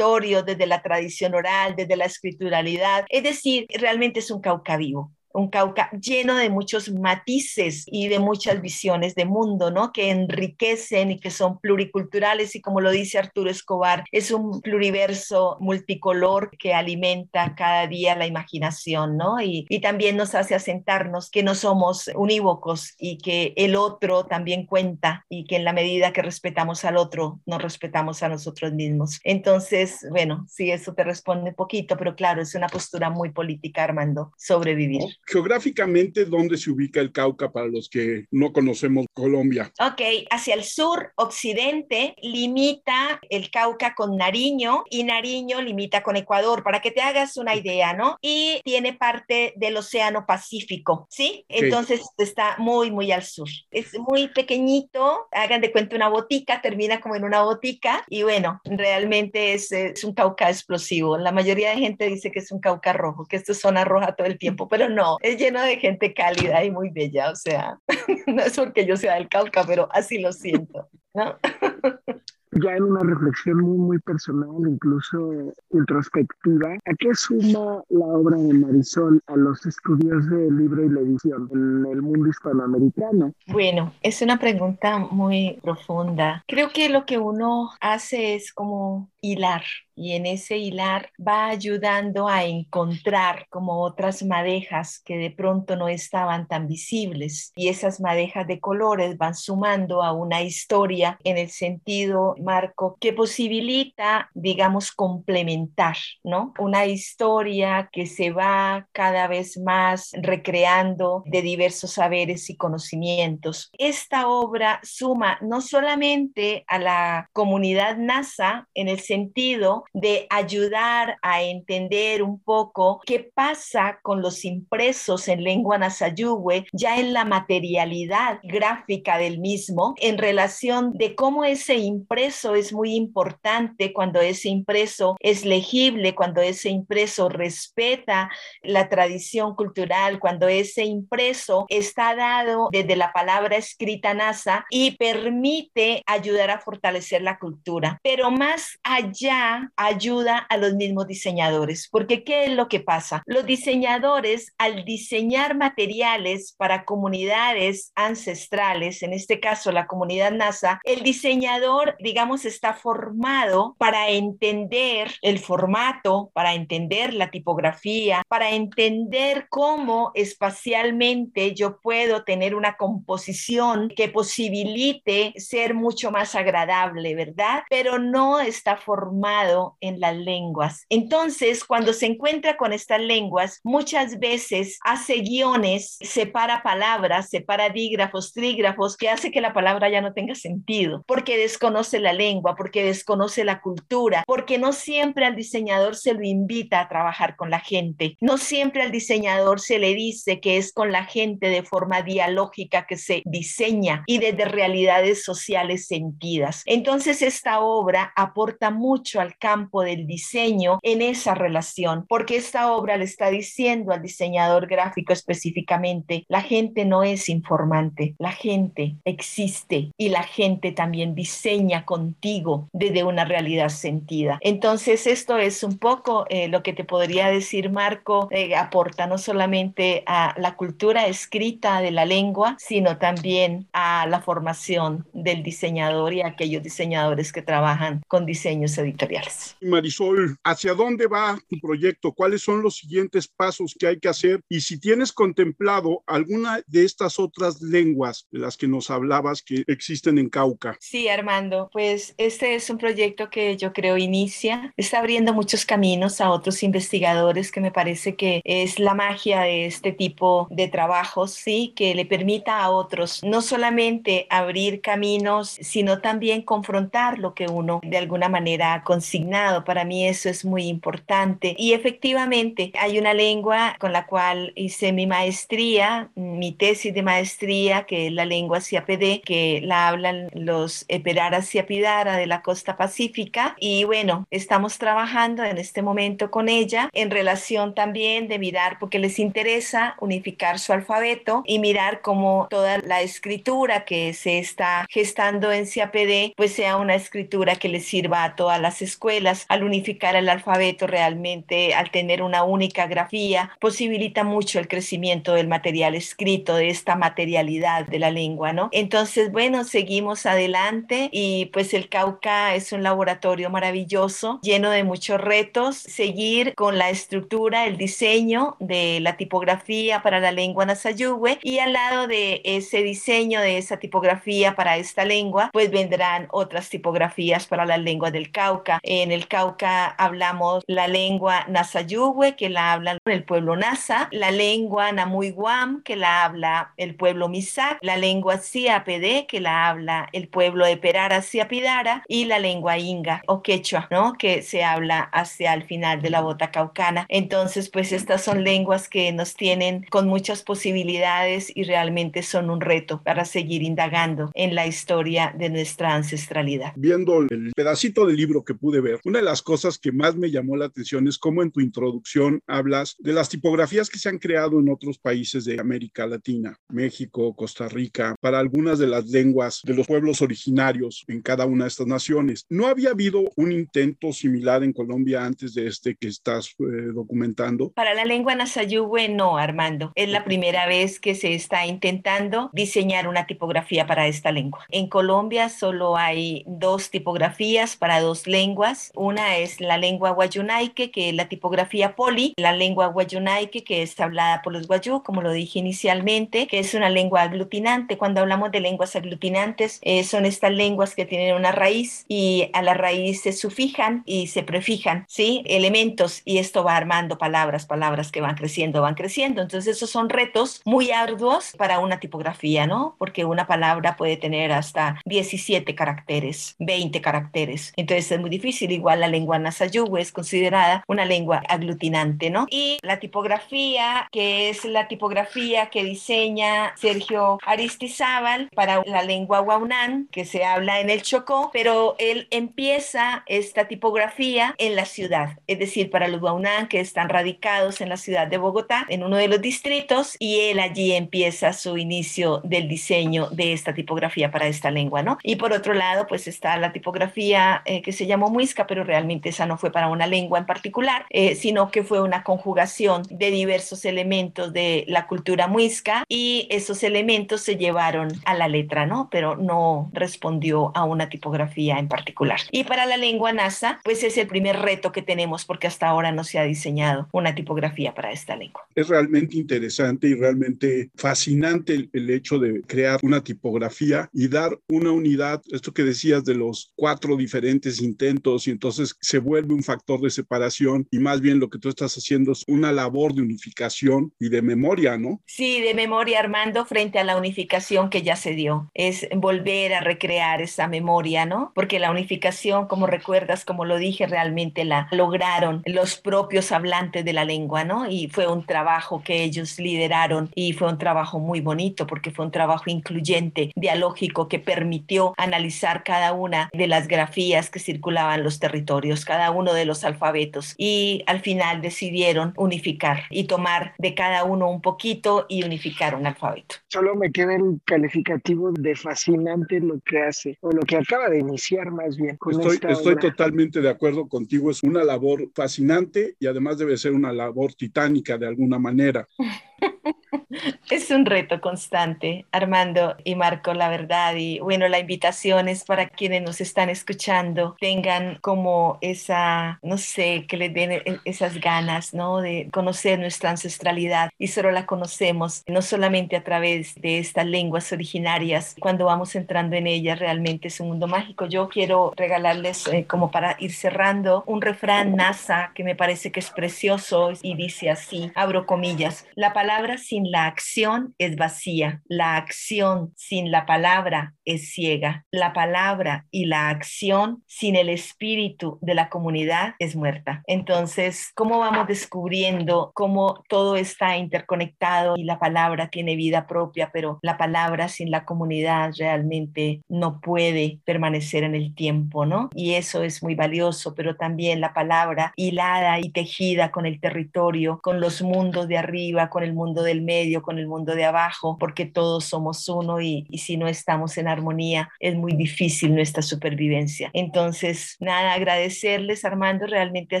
desde 0.42 0.66
la 0.66 0.82
tradición 0.82 1.34
oral, 1.34 1.74
desde 1.76 1.96
la 1.96 2.06
escrituralidad. 2.06 3.04
Es 3.08 3.22
decir, 3.22 3.66
realmente 3.78 4.20
es 4.20 4.30
un 4.30 4.40
Cauca 4.40 4.76
vivo 4.76 5.12
un 5.32 5.48
Cauca 5.48 5.90
lleno 5.92 6.36
de 6.36 6.50
muchos 6.50 6.90
matices 6.90 7.84
y 7.86 8.08
de 8.08 8.18
muchas 8.18 8.60
visiones 8.60 9.14
de 9.14 9.24
mundo, 9.24 9.70
¿no? 9.70 9.92
Que 9.92 10.10
enriquecen 10.10 11.12
y 11.12 11.20
que 11.20 11.30
son 11.30 11.58
pluriculturales 11.58 12.54
y 12.54 12.60
como 12.60 12.80
lo 12.80 12.90
dice 12.90 13.18
Arturo 13.18 13.50
Escobar, 13.50 14.04
es 14.12 14.30
un 14.30 14.60
pluriverso 14.60 15.56
multicolor 15.60 16.50
que 16.58 16.74
alimenta 16.74 17.54
cada 17.54 17.86
día 17.86 18.16
la 18.16 18.26
imaginación, 18.26 19.16
¿no? 19.16 19.40
Y, 19.40 19.66
también 19.80 20.16
nos 20.16 20.34
hace 20.34 20.54
asentarnos 20.54 21.30
que 21.30 21.42
no 21.42 21.54
somos 21.54 22.10
unívocos 22.14 22.94
y 22.98 23.16
que 23.16 23.54
el 23.56 23.76
otro 23.76 24.26
también 24.26 24.66
cuenta 24.66 25.24
y 25.30 25.44
que 25.44 25.56
en 25.56 25.64
la 25.64 25.72
medida 25.72 26.12
que 26.12 26.20
respetamos 26.20 26.84
al 26.84 26.98
otro, 26.98 27.40
nos 27.46 27.62
respetamos 27.62 28.22
a 28.22 28.28
nosotros 28.28 28.72
mismos. 28.74 29.20
Entonces, 29.24 30.06
bueno, 30.10 30.44
sí, 30.48 30.70
eso 30.70 30.92
te 30.92 31.02
responde 31.02 31.50
un 31.50 31.56
poquito, 31.56 31.96
pero 31.96 32.14
claro, 32.14 32.42
es 32.42 32.54
una 32.54 32.68
postura 32.68 33.08
muy 33.08 33.30
política, 33.30 33.84
Armando, 33.84 34.32
sobrevivir 34.36 35.19
geográficamente, 35.26 36.24
¿dónde 36.24 36.56
se 36.56 36.70
ubica 36.70 37.00
el 37.00 37.12
Cauca 37.12 37.50
para 37.52 37.66
los 37.66 37.88
que 37.88 38.26
no 38.30 38.52
conocemos 38.52 39.06
Colombia? 39.12 39.72
Ok, 39.80 40.00
hacia 40.30 40.54
el 40.54 40.64
sur, 40.64 41.12
occidente, 41.16 42.14
limita 42.22 43.20
el 43.28 43.50
Cauca 43.50 43.94
con 43.94 44.16
Nariño 44.16 44.84
y 44.90 45.04
Nariño 45.04 45.60
limita 45.60 46.02
con 46.02 46.16
Ecuador, 46.16 46.62
para 46.62 46.80
que 46.80 46.90
te 46.90 47.00
hagas 47.00 47.36
una 47.36 47.54
idea, 47.54 47.92
¿no? 47.92 48.16
Y 48.20 48.60
tiene 48.64 48.92
parte 48.92 49.54
del 49.56 49.76
Océano 49.76 50.26
Pacífico, 50.26 51.06
¿sí? 51.10 51.44
Entonces 51.48 52.02
está 52.18 52.56
muy, 52.58 52.90
muy 52.90 53.12
al 53.12 53.22
sur. 53.22 53.48
Es 53.70 53.98
muy 53.98 54.28
pequeñito, 54.28 55.28
hagan 55.32 55.60
de 55.60 55.72
cuenta 55.72 55.96
una 55.96 56.08
botica, 56.08 56.60
termina 56.60 57.00
como 57.00 57.16
en 57.16 57.24
una 57.24 57.42
botica 57.42 58.04
y 58.08 58.22
bueno, 58.22 58.60
realmente 58.64 59.54
es, 59.54 59.72
es 59.72 60.04
un 60.04 60.14
Cauca 60.14 60.48
explosivo. 60.48 61.16
La 61.16 61.32
mayoría 61.32 61.70
de 61.70 61.76
gente 61.76 62.06
dice 62.06 62.30
que 62.30 62.40
es 62.40 62.52
un 62.52 62.60
Cauca 62.60 62.92
rojo, 62.92 63.26
que 63.26 63.36
esto 63.36 63.52
es 63.52 63.60
zona 63.60 63.84
roja 63.84 64.14
todo 64.14 64.26
el 64.26 64.38
tiempo, 64.38 64.68
pero 64.68 64.88
no, 64.88 65.09
es 65.20 65.38
lleno 65.38 65.62
de 65.62 65.76
gente 65.76 66.14
cálida 66.14 66.64
y 66.64 66.70
muy 66.70 66.90
bella, 66.90 67.30
o 67.30 67.36
sea, 67.36 67.78
no 68.26 68.42
es 68.42 68.56
porque 68.56 68.86
yo 68.86 68.96
sea 68.96 69.14
del 69.14 69.28
Cauca, 69.28 69.64
pero 69.66 69.88
así 69.92 70.18
lo 70.18 70.32
siento, 70.32 70.88
¿no? 71.14 71.38
ya 72.52 72.76
en 72.76 72.82
una 72.84 73.00
reflexión 73.00 73.58
muy, 73.58 73.78
muy 73.78 73.98
personal, 74.00 74.48
incluso 74.66 75.54
introspectiva, 75.70 76.74
¿a 76.74 76.94
qué 76.98 77.14
suma 77.14 77.82
la 77.88 78.06
obra 78.06 78.36
de 78.36 78.54
Marisol 78.54 79.20
a 79.26 79.36
los 79.36 79.64
estudios 79.66 80.28
del 80.28 80.56
libro 80.56 80.84
y 80.84 80.88
la 80.88 81.00
edición 81.00 81.48
en 81.52 81.86
el 81.90 82.02
mundo 82.02 82.28
hispanoamericano? 82.28 83.32
Bueno, 83.48 83.92
es 84.02 84.20
una 84.22 84.38
pregunta 84.38 84.98
muy 84.98 85.58
profunda. 85.62 86.44
Creo 86.48 86.70
que 86.70 86.88
lo 86.88 87.06
que 87.06 87.18
uno 87.18 87.70
hace 87.80 88.34
es 88.34 88.52
como 88.52 89.10
hilar 89.20 89.62
y 90.00 90.12
en 90.12 90.24
ese 90.24 90.56
hilar 90.56 91.10
va 91.20 91.48
ayudando 91.48 92.26
a 92.26 92.44
encontrar 92.44 93.46
como 93.50 93.82
otras 93.82 94.22
madejas 94.22 95.02
que 95.04 95.18
de 95.18 95.30
pronto 95.30 95.76
no 95.76 95.88
estaban 95.88 96.48
tan 96.48 96.66
visibles 96.66 97.52
y 97.54 97.68
esas 97.68 98.00
madejas 98.00 98.46
de 98.46 98.60
colores 98.60 99.18
van 99.18 99.34
sumando 99.34 100.02
a 100.02 100.12
una 100.12 100.42
historia 100.42 101.18
en 101.22 101.36
el 101.36 101.50
sentido 101.50 102.34
marco 102.40 102.96
que 103.00 103.12
posibilita 103.12 104.30
digamos 104.34 104.92
complementar, 104.92 105.96
¿no? 106.24 106.52
Una 106.58 106.86
historia 106.86 107.88
que 107.92 108.06
se 108.06 108.30
va 108.30 108.88
cada 108.92 109.26
vez 109.28 109.58
más 109.58 110.10
recreando 110.14 111.22
de 111.26 111.42
diversos 111.42 111.92
saberes 111.92 112.50
y 112.50 112.56
conocimientos. 112.56 113.70
Esta 113.78 114.28
obra 114.28 114.80
suma 114.82 115.38
no 115.40 115.60
solamente 115.60 116.64
a 116.66 116.78
la 116.78 117.28
comunidad 117.32 117.96
NASA 117.96 118.68
en 118.74 118.88
el 118.88 119.00
sentido 119.00 119.84
de 119.92 120.26
ayudar 120.30 121.18
a 121.22 121.42
entender 121.42 122.22
un 122.22 122.40
poco 122.40 123.00
qué 123.06 123.30
pasa 123.34 123.98
con 124.02 124.22
los 124.22 124.44
impresos 124.44 125.28
en 125.28 125.44
lengua 125.44 125.78
nasayugüe 125.78 126.66
ya 126.72 126.98
en 126.98 127.12
la 127.12 127.24
materialidad 127.24 128.40
gráfica 128.42 129.18
del 129.18 129.38
mismo 129.38 129.94
en 129.98 130.18
relación 130.18 130.92
de 130.94 131.14
cómo 131.14 131.44
ese 131.44 131.76
impreso 131.76 132.29
es 132.30 132.72
muy 132.72 132.94
importante 132.94 133.92
cuando 133.92 134.20
ese 134.20 134.48
impreso 134.48 135.16
es 135.20 135.44
legible, 135.44 136.14
cuando 136.14 136.40
ese 136.40 136.70
impreso 136.70 137.28
respeta 137.28 138.30
la 138.62 138.88
tradición 138.88 139.54
cultural, 139.54 140.18
cuando 140.20 140.48
ese 140.48 140.84
impreso 140.84 141.66
está 141.68 142.14
dado 142.14 142.68
desde 142.70 142.96
la 142.96 143.12
palabra 143.12 143.56
escrita 143.56 144.14
NASA 144.14 144.64
y 144.70 144.96
permite 144.96 146.02
ayudar 146.06 146.50
a 146.50 146.60
fortalecer 146.60 147.22
la 147.22 147.38
cultura. 147.38 147.98
Pero 148.02 148.30
más 148.30 148.78
allá, 148.82 149.70
ayuda 149.76 150.38
a 150.38 150.56
los 150.56 150.74
mismos 150.74 151.06
diseñadores, 151.06 151.88
porque 151.90 152.24
¿qué 152.24 152.44
es 152.44 152.52
lo 152.52 152.68
que 152.68 152.80
pasa? 152.80 153.22
Los 153.26 153.44
diseñadores 153.44 154.54
al 154.58 154.84
diseñar 154.84 155.56
materiales 155.56 156.54
para 156.56 156.84
comunidades 156.84 157.92
ancestrales, 157.94 159.02
en 159.02 159.12
este 159.12 159.40
caso 159.40 159.72
la 159.72 159.86
comunidad 159.86 160.32
NASA, 160.32 160.80
el 160.84 161.02
diseñador, 161.02 161.96
digamos, 161.98 162.19
está 162.44 162.74
formado 162.74 163.74
para 163.78 164.10
entender 164.10 165.12
el 165.22 165.38
formato, 165.38 166.30
para 166.34 166.54
entender 166.54 167.14
la 167.14 167.30
tipografía, 167.30 168.22
para 168.28 168.50
entender 168.50 169.46
cómo 169.48 170.12
espacialmente 170.14 171.54
yo 171.54 171.80
puedo 171.80 172.22
tener 172.24 172.54
una 172.54 172.76
composición 172.76 173.90
que 173.96 174.08
posibilite 174.08 175.32
ser 175.36 175.74
mucho 175.74 176.10
más 176.10 176.34
agradable, 176.34 177.14
¿verdad? 177.14 177.62
Pero 177.70 177.98
no 177.98 178.38
está 178.38 178.76
formado 178.76 179.76
en 179.80 179.98
las 179.98 180.16
lenguas. 180.16 180.84
Entonces, 180.90 181.64
cuando 181.64 181.92
se 181.92 182.06
encuentra 182.06 182.56
con 182.56 182.72
estas 182.72 183.00
lenguas, 183.00 183.60
muchas 183.64 184.18
veces 184.18 184.78
hace 184.84 185.20
guiones, 185.20 185.96
separa 186.00 186.62
palabras, 186.62 187.30
separa 187.30 187.70
dígrafos, 187.70 188.32
trígrafos, 188.32 188.96
que 188.96 189.08
hace 189.08 189.30
que 189.30 189.40
la 189.40 189.52
palabra 189.52 189.88
ya 189.88 190.00
no 190.02 190.12
tenga 190.12 190.34
sentido, 190.34 191.02
porque 191.06 191.38
desconoce 191.38 191.98
la 191.98 192.09
lengua, 192.12 192.54
porque 192.56 192.84
desconoce 192.84 193.44
la 193.44 193.60
cultura, 193.60 194.24
porque 194.26 194.58
no 194.58 194.72
siempre 194.72 195.24
al 195.24 195.36
diseñador 195.36 195.96
se 195.96 196.14
lo 196.14 196.22
invita 196.22 196.80
a 196.80 196.88
trabajar 196.88 197.36
con 197.36 197.50
la 197.50 197.60
gente, 197.60 198.16
no 198.20 198.38
siempre 198.38 198.82
al 198.82 198.92
diseñador 198.92 199.60
se 199.60 199.78
le 199.78 199.94
dice 199.94 200.40
que 200.40 200.56
es 200.56 200.72
con 200.72 200.92
la 200.92 201.04
gente 201.04 201.48
de 201.48 201.62
forma 201.62 202.02
dialógica 202.02 202.86
que 202.86 202.96
se 202.96 203.22
diseña 203.24 204.04
y 204.06 204.18
desde 204.18 204.44
realidades 204.44 205.24
sociales 205.24 205.86
sentidas. 205.86 206.62
Entonces, 206.66 207.22
esta 207.22 207.60
obra 207.60 208.12
aporta 208.16 208.70
mucho 208.70 209.20
al 209.20 209.36
campo 209.36 209.82
del 209.82 210.06
diseño 210.06 210.78
en 210.82 211.02
esa 211.02 211.34
relación, 211.34 212.06
porque 212.08 212.36
esta 212.36 212.72
obra 212.72 212.96
le 212.96 213.04
está 213.04 213.30
diciendo 213.30 213.92
al 213.92 214.02
diseñador 214.02 214.66
gráfico 214.66 215.12
específicamente, 215.12 216.24
la 216.28 216.42
gente 216.42 216.84
no 216.84 217.02
es 217.02 217.28
informante, 217.28 218.14
la 218.18 218.32
gente 218.32 218.96
existe 219.04 219.92
y 219.96 220.08
la 220.08 220.22
gente 220.22 220.72
también 220.72 221.14
diseña 221.14 221.84
contigo 222.00 222.70
desde 222.72 223.04
una 223.04 223.26
realidad 223.26 223.68
sentida. 223.68 224.38
Entonces, 224.40 225.06
esto 225.06 225.36
es 225.36 225.62
un 225.62 225.76
poco 225.76 226.24
eh, 226.30 226.48
lo 226.48 226.62
que 226.62 226.72
te 226.72 226.84
podría 226.84 227.28
decir, 227.28 227.70
Marco, 227.70 228.28
eh, 228.30 228.56
aporta 228.56 229.06
no 229.06 229.18
solamente 229.18 230.02
a 230.06 230.34
la 230.38 230.56
cultura 230.56 231.06
escrita 231.06 231.82
de 231.82 231.90
la 231.90 232.06
lengua, 232.06 232.56
sino 232.58 232.96
también 232.96 233.68
a 233.74 234.06
la 234.06 234.22
formación 234.22 235.06
del 235.12 235.42
diseñador 235.42 236.14
y 236.14 236.22
a 236.22 236.28
aquellos 236.28 236.62
diseñadores 236.62 237.34
que 237.34 237.42
trabajan 237.42 238.00
con 238.08 238.24
diseños 238.24 238.78
editoriales. 238.78 239.56
Marisol, 239.60 240.38
¿hacia 240.42 240.72
dónde 240.72 241.06
va 241.06 241.38
tu 241.50 241.60
proyecto? 241.60 242.12
¿Cuáles 242.12 242.40
son 242.40 242.62
los 242.62 242.76
siguientes 242.76 243.28
pasos 243.28 243.74
que 243.78 243.88
hay 243.88 244.00
que 244.00 244.08
hacer? 244.08 244.40
Y 244.48 244.62
si 244.62 244.80
tienes 244.80 245.12
contemplado 245.12 246.02
alguna 246.06 246.62
de 246.66 246.84
estas 246.86 247.18
otras 247.18 247.60
lenguas 247.60 248.26
de 248.30 248.38
las 248.38 248.56
que 248.56 248.68
nos 248.68 248.90
hablabas 248.90 249.42
que 249.42 249.64
existen 249.66 250.16
en 250.16 250.30
Cauca. 250.30 250.78
Sí, 250.80 251.08
Armando, 251.08 251.68
pues 251.72 251.79
Pues 251.80 252.14
este 252.18 252.56
es 252.56 252.68
un 252.68 252.76
proyecto 252.76 253.30
que 253.30 253.56
yo 253.56 253.72
creo 253.72 253.96
inicia, 253.96 254.74
está 254.76 254.98
abriendo 254.98 255.32
muchos 255.32 255.64
caminos 255.64 256.20
a 256.20 256.30
otros 256.30 256.62
investigadores 256.62 257.50
que 257.50 257.62
me 257.62 257.70
parece 257.70 258.16
que 258.16 258.42
es 258.44 258.78
la 258.78 258.92
magia 258.92 259.40
de 259.40 259.64
este 259.64 259.90
tipo 259.90 260.46
de 260.50 260.68
trabajos, 260.68 261.30
sí, 261.30 261.72
que 261.74 261.94
le 261.94 262.04
permita 262.04 262.60
a 262.60 262.68
otros 262.68 263.22
no 263.24 263.40
solamente 263.40 264.26
abrir 264.28 264.82
caminos, 264.82 265.56
sino 265.58 266.02
también 266.02 266.42
confrontar 266.42 267.18
lo 267.18 267.32
que 267.32 267.46
uno 267.46 267.80
de 267.82 267.96
alguna 267.96 268.28
manera 268.28 268.74
ha 268.74 268.84
consignado. 268.84 269.64
Para 269.64 269.86
mí 269.86 270.06
eso 270.06 270.28
es 270.28 270.44
muy 270.44 270.64
importante. 270.64 271.54
Y 271.56 271.72
efectivamente 271.72 272.72
hay 272.78 272.98
una 272.98 273.14
lengua 273.14 273.74
con 273.78 273.94
la 273.94 274.04
cual 274.04 274.52
hice 274.54 274.92
mi 274.92 275.06
maestría, 275.06 276.10
mi 276.14 276.52
tesis 276.52 276.92
de 276.92 277.02
maestría, 277.02 277.84
que 277.84 278.08
es 278.08 278.12
la 278.12 278.26
lengua 278.26 278.60
siapedé, 278.60 279.22
que 279.22 279.62
la 279.64 279.88
hablan 279.88 280.28
los 280.34 280.84
Eperara 280.88 281.40
de 281.70 282.26
la 282.26 282.42
costa 282.42 282.76
pacífica. 282.76 283.54
Y 283.60 283.84
bueno, 283.84 284.26
estamos 284.30 284.78
trabajando 284.78 285.44
en 285.44 285.56
este 285.56 285.82
momento 285.82 286.30
con 286.30 286.48
ella 286.48 286.90
en 286.92 287.10
relación 287.10 287.74
también 287.74 288.26
de 288.26 288.40
mirar, 288.40 288.78
porque 288.80 288.98
les 288.98 289.20
interesa 289.20 289.94
unificar 290.00 290.58
su 290.58 290.72
alfabeto 290.72 291.44
y 291.46 291.60
mirar 291.60 292.00
cómo 292.00 292.48
toda 292.50 292.78
la 292.78 293.02
escritura 293.02 293.84
que 293.84 294.12
se 294.14 294.38
está 294.40 294.84
gestando 294.90 295.52
en 295.52 295.64
CAPD, 295.64 296.34
pues 296.36 296.52
sea 296.54 296.76
una 296.76 296.96
escritura 296.96 297.54
que 297.54 297.68
le 297.68 297.78
sirva 297.78 298.24
a 298.24 298.34
todas 298.34 298.60
las 298.60 298.82
escuelas. 298.82 299.46
Al 299.48 299.62
unificar 299.62 300.16
el 300.16 300.28
alfabeto 300.28 300.88
realmente, 300.88 301.74
al 301.74 301.92
tener 301.92 302.22
una 302.22 302.42
única 302.42 302.88
grafía, 302.88 303.52
posibilita 303.60 304.24
mucho 304.24 304.58
el 304.58 304.66
crecimiento 304.66 305.34
del 305.34 305.46
material 305.46 305.94
escrito, 305.94 306.56
de 306.56 306.68
esta 306.68 306.96
materialidad 306.96 307.86
de 307.86 308.00
la 308.00 308.10
lengua, 308.10 308.52
¿no? 308.52 308.70
Entonces, 308.72 309.30
bueno, 309.30 309.62
seguimos 309.62 310.26
adelante 310.26 311.08
y 311.12 311.46
pues 311.52 311.59
el 311.60 311.88
Cauca 311.90 312.54
es 312.54 312.72
un 312.72 312.82
laboratorio 312.82 313.50
maravilloso, 313.50 314.40
lleno 314.42 314.70
de 314.70 314.82
muchos 314.82 315.20
retos. 315.20 315.76
Seguir 315.76 316.54
con 316.54 316.78
la 316.78 316.88
estructura, 316.88 317.66
el 317.66 317.76
diseño 317.76 318.56
de 318.60 318.98
la 319.00 319.18
tipografía 319.18 320.02
para 320.02 320.20
la 320.20 320.32
lengua 320.32 320.64
Nasayugüe 320.64 321.38
y 321.42 321.58
al 321.58 321.74
lado 321.74 322.06
de 322.06 322.40
ese 322.44 322.82
diseño 322.82 323.40
de 323.40 323.58
esa 323.58 323.76
tipografía 323.76 324.56
para 324.56 324.78
esta 324.78 325.04
lengua, 325.04 325.50
pues 325.52 325.70
vendrán 325.70 326.28
otras 326.30 326.70
tipografías 326.70 327.46
para 327.46 327.66
la 327.66 327.76
lengua 327.76 328.10
del 328.10 328.32
Cauca. 328.32 328.80
En 328.82 329.12
el 329.12 329.28
Cauca 329.28 329.86
hablamos 329.86 330.64
la 330.66 330.88
lengua 330.88 331.44
Nasayugüe, 331.48 332.36
que 332.36 332.48
la 332.48 332.72
habla 332.72 332.96
el 333.04 333.24
pueblo 333.24 333.54
Nasa, 333.56 334.08
la 334.12 334.30
lengua 334.30 334.92
Namuiguam, 334.92 335.82
que 335.82 335.96
la 335.96 336.24
habla 336.24 336.72
el 336.78 336.94
pueblo 336.94 337.28
Misak, 337.28 337.78
la 337.82 337.98
lengua 337.98 338.38
Siapede, 338.38 339.26
que 339.26 339.40
la 339.40 339.68
habla 339.68 340.08
el 340.12 340.28
pueblo 340.28 340.64
de 340.64 340.78
Perara 340.78 341.20
Siapidara, 341.50 342.04
y 342.06 342.26
la 342.26 342.38
lengua 342.38 342.78
Inga 342.78 343.22
o 343.26 343.42
Quechua, 343.42 343.88
¿no? 343.90 344.14
Que 344.18 344.42
se 344.42 344.62
habla 344.62 345.00
hacia 345.00 345.52
el 345.52 345.64
final 345.64 346.00
de 346.00 346.10
la 346.10 346.20
bota 346.20 346.50
caucana. 346.50 347.06
Entonces, 347.08 347.68
pues 347.68 347.92
estas 347.92 348.22
son 348.22 348.44
lenguas 348.44 348.88
que 348.88 349.12
nos 349.12 349.34
tienen 349.34 349.84
con 349.90 350.06
muchas 350.06 350.42
posibilidades 350.42 351.50
y 351.54 351.64
realmente 351.64 352.22
son 352.22 352.50
un 352.50 352.60
reto 352.60 353.02
para 353.02 353.24
seguir 353.24 353.62
indagando 353.62 354.30
en 354.34 354.54
la 354.54 354.66
historia 354.66 355.34
de 355.36 355.50
nuestra 355.50 355.94
ancestralidad. 355.94 356.72
Viendo 356.76 357.18
el 357.18 357.52
pedacito 357.54 358.06
del 358.06 358.16
libro 358.16 358.44
que 358.44 358.54
pude 358.54 358.80
ver, 358.80 359.00
una 359.04 359.18
de 359.18 359.24
las 359.24 359.42
cosas 359.42 359.78
que 359.78 359.92
más 359.92 360.16
me 360.16 360.30
llamó 360.30 360.56
la 360.56 360.66
atención 360.66 361.08
es 361.08 361.18
cómo 361.18 361.42
en 361.42 361.50
tu 361.50 361.60
introducción 361.60 362.40
hablas 362.46 362.96
de 362.98 363.12
las 363.12 363.28
tipografías 363.28 363.90
que 363.90 363.98
se 363.98 364.08
han 364.08 364.18
creado 364.18 364.60
en 364.60 364.70
otros 364.70 364.98
países 364.98 365.44
de 365.44 365.60
América 365.60 366.06
Latina, 366.06 366.56
México, 366.68 367.34
Costa 367.34 367.68
Rica, 367.68 368.14
para 368.20 368.38
algunas 368.38 368.78
de 368.78 368.86
las 368.86 369.06
lenguas 369.06 369.60
de 369.64 369.74
los 369.74 369.86
pueblos 369.86 370.22
originarios 370.22 371.04
en 371.08 371.22
cada 371.22 371.39
una 371.46 371.64
de 371.64 371.68
estas 371.68 371.86
naciones. 371.86 372.46
¿No 372.48 372.66
había 372.66 372.90
habido 372.90 373.24
un 373.36 373.52
intento 373.52 374.12
similar 374.12 374.62
en 374.62 374.72
Colombia 374.72 375.24
antes 375.24 375.54
de 375.54 375.66
este 375.66 375.96
que 375.96 376.08
estás 376.08 376.54
eh, 376.58 376.92
documentando? 376.94 377.70
Para 377.70 377.94
la 377.94 378.04
lengua 378.04 378.34
Nasayugüe, 378.34 379.08
no, 379.08 379.36
Armando. 379.36 379.92
Es 379.94 380.08
la 380.08 380.24
primera 380.24 380.66
vez 380.66 381.00
que 381.00 381.14
se 381.14 381.34
está 381.34 381.66
intentando 381.66 382.50
diseñar 382.52 383.08
una 383.08 383.26
tipografía 383.26 383.86
para 383.86 384.06
esta 384.06 384.32
lengua. 384.32 384.64
En 384.70 384.88
Colombia 384.88 385.48
solo 385.48 385.96
hay 385.96 386.44
dos 386.46 386.90
tipografías 386.90 387.76
para 387.76 388.00
dos 388.00 388.26
lenguas. 388.26 388.92
Una 388.94 389.36
es 389.36 389.60
la 389.60 389.78
lengua 389.78 390.10
guayunaike, 390.10 390.90
que 390.90 391.10
es 391.10 391.14
la 391.14 391.28
tipografía 391.28 391.96
poli, 391.96 392.34
la 392.36 392.52
lengua 392.52 392.86
guayunaike, 392.86 393.64
que 393.64 393.82
es 393.82 393.98
hablada 394.00 394.42
por 394.42 394.52
los 394.52 394.66
guayú, 394.66 395.02
como 395.02 395.22
lo 395.22 395.32
dije 395.32 395.58
inicialmente, 395.58 396.46
que 396.46 396.58
es 396.58 396.74
una 396.74 396.90
lengua 396.90 397.22
aglutinante. 397.22 397.98
Cuando 397.98 398.20
hablamos 398.20 398.50
de 398.50 398.60
lenguas 398.60 398.96
aglutinantes, 398.96 399.78
eh, 399.82 400.04
son 400.04 400.26
estas 400.26 400.52
lenguas 400.52 400.94
que 400.94 401.04
tienen 401.04 401.29
una 401.34 401.52
raíz 401.52 402.04
y 402.08 402.50
a 402.52 402.62
la 402.62 402.74
raíz 402.74 403.22
se 403.22 403.32
sufijan 403.32 404.02
y 404.06 404.28
se 404.28 404.42
prefijan, 404.42 405.04
¿sí? 405.08 405.42
Elementos 405.46 406.22
y 406.24 406.38
esto 406.38 406.64
va 406.64 406.76
armando 406.76 407.18
palabras, 407.18 407.66
palabras 407.66 408.10
que 408.10 408.20
van 408.20 408.36
creciendo, 408.36 408.82
van 408.82 408.94
creciendo. 408.94 409.42
Entonces 409.42 409.76
esos 409.76 409.90
son 409.90 410.08
retos 410.08 410.60
muy 410.64 410.90
arduos 410.90 411.52
para 411.56 411.78
una 411.78 412.00
tipografía, 412.00 412.66
¿no? 412.66 412.96
Porque 412.98 413.24
una 413.24 413.46
palabra 413.46 413.96
puede 413.96 414.16
tener 414.16 414.52
hasta 414.52 415.00
17 415.04 415.74
caracteres, 415.74 416.56
20 416.58 417.00
caracteres. 417.00 417.72
Entonces 417.76 418.10
es 418.10 418.20
muy 418.20 418.30
difícil. 418.30 418.70
Igual 418.70 419.00
la 419.00 419.08
lengua 419.08 419.38
nasayugüe 419.38 420.00
es 420.00 420.12
considerada 420.12 420.84
una 420.86 421.04
lengua 421.04 421.42
aglutinante, 421.48 422.30
¿no? 422.30 422.46
Y 422.50 422.78
la 422.82 423.00
tipografía, 423.00 424.08
que 424.12 424.50
es 424.50 424.64
la 424.64 424.88
tipografía 424.88 425.70
que 425.70 425.84
diseña 425.84 426.74
Sergio 426.76 427.38
Aristizábal 427.46 428.48
para 428.54 428.82
la 428.86 429.02
lengua 429.02 429.40
guaunán, 429.40 430.08
que 430.10 430.24
se 430.24 430.44
habla 430.44 430.80
en 430.80 430.90
el 430.90 431.02
Chocó, 431.02 431.19
pero 431.52 431.94
él 431.98 432.28
empieza 432.30 433.24
esta 433.26 433.68
tipografía 433.68 434.54
en 434.58 434.76
la 434.76 434.84
ciudad, 434.84 435.38
es 435.46 435.58
decir, 435.58 435.90
para 435.90 436.08
los 436.08 436.20
guaunán 436.20 436.68
que 436.68 436.80
están 436.80 437.08
radicados 437.08 437.80
en 437.80 437.88
la 437.88 437.96
ciudad 437.96 438.26
de 438.26 438.38
Bogotá, 438.38 438.86
en 438.88 439.04
uno 439.04 439.16
de 439.16 439.28
los 439.28 439.40
distritos, 439.40 440.16
y 440.18 440.40
él 440.40 440.60
allí 440.60 440.92
empieza 440.92 441.52
su 441.52 441.76
inicio 441.76 442.40
del 442.44 442.68
diseño 442.68 443.28
de 443.30 443.52
esta 443.52 443.74
tipografía 443.74 444.30
para 444.30 444.46
esta 444.46 444.70
lengua, 444.70 445.02
¿no? 445.02 445.18
Y 445.22 445.36
por 445.36 445.52
otro 445.52 445.74
lado, 445.74 446.06
pues 446.06 446.26
está 446.26 446.56
la 446.56 446.72
tipografía 446.72 447.62
eh, 447.64 447.82
que 447.82 447.92
se 447.92 448.06
llamó 448.06 448.30
muisca, 448.30 448.66
pero 448.66 448.84
realmente 448.84 449.28
esa 449.28 449.46
no 449.46 449.58
fue 449.58 449.70
para 449.70 449.88
una 449.88 450.06
lengua 450.06 450.38
en 450.38 450.46
particular, 450.46 451.06
eh, 451.10 451.34
sino 451.34 451.70
que 451.70 451.82
fue 451.82 452.00
una 452.00 452.22
conjugación 452.22 453.02
de 453.10 453.30
diversos 453.30 453.84
elementos 453.84 454.52
de 454.52 454.84
la 454.88 455.06
cultura 455.06 455.46
muisca 455.46 456.04
y 456.08 456.48
esos 456.50 456.82
elementos 456.82 457.42
se 457.42 457.56
llevaron 457.56 458.08
a 458.24 458.34
la 458.34 458.48
letra, 458.48 458.86
¿no? 458.86 459.08
Pero 459.10 459.36
no 459.36 459.90
respondió 459.92 460.72
a 460.74 460.84
una 460.84 461.08
tipografía 461.10 461.78
en 461.78 461.88
particular. 461.88 462.40
Y 462.50 462.64
para 462.64 462.86
la 462.86 462.96
lengua 462.96 463.32
NASA, 463.32 463.80
pues 463.84 464.02
es 464.02 464.16
el 464.16 464.26
primer 464.26 464.56
reto 464.56 464.92
que 464.92 465.02
tenemos 465.02 465.44
porque 465.44 465.66
hasta 465.66 465.88
ahora 465.88 466.12
no 466.12 466.24
se 466.24 466.38
ha 466.38 466.44
diseñado 466.44 467.08
una 467.12 467.34
tipografía 467.34 467.94
para 467.94 468.12
esta 468.12 468.36
lengua. 468.36 468.62
Es 468.74 468.88
realmente 468.88 469.36
interesante 469.36 470.08
y 470.08 470.14
realmente 470.14 470.90
fascinante 470.94 471.74
el, 471.74 471.90
el 471.92 472.10
hecho 472.10 472.38
de 472.38 472.62
crear 472.62 473.00
una 473.02 473.22
tipografía 473.22 474.08
y 474.12 474.28
dar 474.28 474.58
una 474.68 474.92
unidad, 474.92 475.42
esto 475.50 475.72
que 475.72 475.82
decías 475.82 476.24
de 476.24 476.34
los 476.34 476.72
cuatro 476.76 477.16
diferentes 477.16 477.82
intentos 477.82 478.46
y 478.46 478.50
entonces 478.50 478.96
se 479.00 479.18
vuelve 479.18 479.54
un 479.54 479.62
factor 479.62 480.00
de 480.00 480.10
separación 480.10 480.86
y 480.90 480.98
más 480.98 481.20
bien 481.20 481.40
lo 481.40 481.50
que 481.50 481.58
tú 481.58 481.68
estás 481.68 481.96
haciendo 481.96 482.32
es 482.32 482.44
una 482.46 482.72
labor 482.72 483.14
de 483.14 483.22
unificación 483.22 484.12
y 484.18 484.28
de 484.28 484.42
memoria, 484.42 484.96
¿no? 484.98 485.20
Sí, 485.26 485.60
de 485.60 485.74
memoria, 485.74 486.20
Armando, 486.20 486.64
frente 486.64 486.98
a 486.98 487.04
la 487.04 487.16
unificación 487.16 487.90
que 487.90 488.02
ya 488.02 488.16
se 488.16 488.34
dio. 488.34 488.70
Es 488.74 489.08
volver 489.16 489.74
a 489.74 489.80
recrear 489.80 490.42
esa 490.42 490.68
memoria, 490.68 490.89
¿no? 491.26 491.52
Porque 491.54 491.78
la 491.78 491.90
unificación, 491.90 492.66
como 492.66 492.86
recuerdas, 492.86 493.44
como 493.44 493.64
lo 493.64 493.76
dije, 493.76 494.06
realmente 494.06 494.64
la 494.64 494.88
lograron 494.90 495.62
los 495.66 495.96
propios 495.96 496.52
hablantes 496.52 497.04
de 497.04 497.12
la 497.12 497.24
lengua, 497.24 497.64
¿no? 497.64 497.88
Y 497.88 498.08
fue 498.08 498.26
un 498.26 498.44
trabajo 498.44 499.02
que 499.04 499.22
ellos 499.22 499.58
lideraron 499.58 500.30
y 500.34 500.52
fue 500.52 500.68
un 500.68 500.78
trabajo 500.78 501.18
muy 501.18 501.40
bonito 501.40 501.86
porque 501.86 502.10
fue 502.10 502.24
un 502.24 502.32
trabajo 502.32 502.64
incluyente, 502.66 503.52
dialógico, 503.54 504.28
que 504.28 504.38
permitió 504.40 505.14
analizar 505.16 505.84
cada 505.84 506.12
una 506.12 506.50
de 506.52 506.66
las 506.66 506.88
grafías 506.88 507.50
que 507.50 507.60
circulaban 507.60 508.24
los 508.24 508.40
territorios, 508.40 509.04
cada 509.04 509.30
uno 509.30 509.52
de 509.52 509.64
los 509.64 509.84
alfabetos 509.84 510.54
y 510.58 511.04
al 511.06 511.20
final 511.20 511.62
decidieron 511.62 512.34
unificar 512.36 513.04
y 513.10 513.24
tomar 513.24 513.74
de 513.78 513.94
cada 513.94 514.24
uno 514.24 514.50
un 514.50 514.60
poquito 514.60 515.26
y 515.28 515.44
unificar 515.44 515.94
un 515.94 516.06
alfabeto. 516.06 516.56
Solo 516.68 516.94
me 516.96 517.10
queda 517.12 517.36
el 517.36 517.60
calificativo 517.64 518.50
de 518.52 518.74
fascinante 518.74 519.60
lo 519.60 519.80
que 519.80 520.00
hace, 520.02 520.38
o 520.40 520.50
lo 520.50 520.62
que 520.62 520.76
acaba 520.80 521.08
de 521.08 521.18
iniciar 521.18 521.70
más 521.70 521.96
bien. 521.96 522.16
Con 522.16 522.32
estoy 522.32 522.54
esta 522.54 522.70
estoy 522.70 522.94
obra. 522.94 523.10
totalmente 523.10 523.60
de 523.60 523.68
acuerdo 523.68 524.08
contigo, 524.08 524.50
es 524.50 524.62
una 524.62 524.84
labor 524.84 525.30
fascinante 525.34 526.16
y 526.18 526.26
además 526.26 526.58
debe 526.58 526.76
ser 526.76 526.92
una 526.92 527.12
labor 527.12 527.54
titánica 527.54 528.18
de 528.18 528.26
alguna 528.26 528.58
manera. 528.58 529.06
Es 530.70 530.90
un 530.90 531.06
reto 531.06 531.40
constante, 531.40 532.26
Armando 532.32 532.96
y 533.04 533.14
Marco, 533.14 533.52
la 533.54 533.68
verdad. 533.68 534.14
Y 534.16 534.38
bueno, 534.38 534.68
la 534.68 534.78
invitación 534.78 535.48
es 535.48 535.64
para 535.64 535.88
quienes 535.88 536.22
nos 536.22 536.40
están 536.40 536.70
escuchando, 536.70 537.56
tengan 537.60 538.18
como 538.20 538.78
esa, 538.80 539.58
no 539.62 539.78
sé, 539.78 540.26
que 540.28 540.36
les 540.36 540.54
den 540.54 540.72
e-, 540.72 541.00
esas 541.04 541.40
ganas, 541.40 541.94
¿no? 541.94 542.20
De 542.20 542.48
conocer 542.52 542.98
nuestra 542.98 543.30
ancestralidad. 543.30 544.10
Y 544.18 544.28
solo 544.28 544.50
la 544.50 544.66
conocemos, 544.66 545.42
no 545.46 545.62
solamente 545.62 546.16
a 546.16 546.24
través 546.24 546.74
de 546.76 546.98
estas 546.98 547.26
lenguas 547.26 547.72
originarias, 547.72 548.56
cuando 548.60 548.86
vamos 548.86 549.14
entrando 549.16 549.56
en 549.56 549.66
ellas, 549.66 549.98
realmente 549.98 550.48
es 550.48 550.60
un 550.60 550.68
mundo 550.68 550.86
mágico. 550.86 551.26
Yo 551.26 551.48
quiero 551.48 551.92
regalarles, 551.96 552.66
eh, 552.68 552.86
como 552.86 553.10
para 553.10 553.36
ir 553.40 553.52
cerrando, 553.52 554.24
un 554.26 554.40
refrán 554.40 554.94
NASA 554.94 555.52
que 555.54 555.64
me 555.64 555.74
parece 555.74 556.12
que 556.12 556.20
es 556.20 556.30
precioso 556.30 557.12
y 557.22 557.34
dice 557.34 557.70
así, 557.70 558.12
abro 558.14 558.46
comillas, 558.46 559.06
la 559.14 559.32
palabra 559.32 559.49
sin 559.78 560.10
la 560.10 560.26
acción 560.26 560.94
es 560.98 561.16
vacía, 561.16 561.82
la 561.88 562.16
acción 562.16 562.92
sin 562.96 563.32
la 563.32 563.46
palabra 563.46 564.14
es 564.24 564.52
ciega, 564.52 565.06
la 565.10 565.32
palabra 565.32 566.06
y 566.12 566.26
la 566.26 566.50
acción 566.50 567.24
sin 567.26 567.56
el 567.56 567.68
espíritu 567.68 568.58
de 568.62 568.74
la 568.74 568.88
comunidad 568.88 569.54
es 569.58 569.74
muerta. 569.74 570.22
Entonces, 570.28 571.10
¿cómo 571.14 571.40
vamos 571.40 571.66
descubriendo 571.66 572.70
cómo 572.74 573.24
todo 573.28 573.56
está 573.56 573.96
interconectado 573.96 574.96
y 574.96 575.02
la 575.02 575.18
palabra 575.18 575.68
tiene 575.68 575.96
vida 575.96 576.28
propia, 576.28 576.70
pero 576.72 577.00
la 577.02 577.18
palabra 577.18 577.68
sin 577.68 577.90
la 577.90 578.04
comunidad 578.04 578.70
realmente 578.78 579.62
no 579.68 580.00
puede 580.00 580.60
permanecer 580.64 581.24
en 581.24 581.34
el 581.34 581.56
tiempo, 581.56 582.06
¿no? 582.06 582.30
Y 582.36 582.54
eso 582.54 582.84
es 582.84 583.02
muy 583.02 583.16
valioso, 583.16 583.74
pero 583.74 583.96
también 583.96 584.40
la 584.40 584.54
palabra 584.54 585.12
hilada 585.16 585.80
y 585.80 585.90
tejida 585.90 586.52
con 586.52 586.66
el 586.66 586.80
territorio, 586.80 587.58
con 587.62 587.80
los 587.80 588.00
mundos 588.00 588.46
de 588.46 588.58
arriba, 588.58 589.10
con 589.10 589.24
el 589.24 589.39
mundo 589.40 589.62
del 589.62 589.82
medio, 589.82 590.22
con 590.22 590.38
el 590.38 590.46
mundo 590.46 590.74
de 590.74 590.84
abajo, 590.84 591.36
porque 591.38 591.64
todos 591.64 592.04
somos 592.04 592.46
uno 592.48 592.80
y, 592.80 593.06
y 593.08 593.18
si 593.18 593.36
no 593.36 593.48
estamos 593.48 593.96
en 593.98 594.06
armonía 594.06 594.70
es 594.78 594.94
muy 594.94 595.14
difícil 595.14 595.74
nuestra 595.74 596.02
supervivencia. 596.02 596.90
Entonces, 596.92 597.76
nada, 597.80 598.14
agradecerles, 598.14 599.04
Armando, 599.04 599.46
realmente 599.46 599.96
ha 599.96 600.00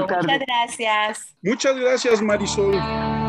muchas 0.00 0.40
gracias. 0.46 1.36
Muchas 1.42 1.76
gracias, 1.76 2.22
Marisol. 2.22 3.27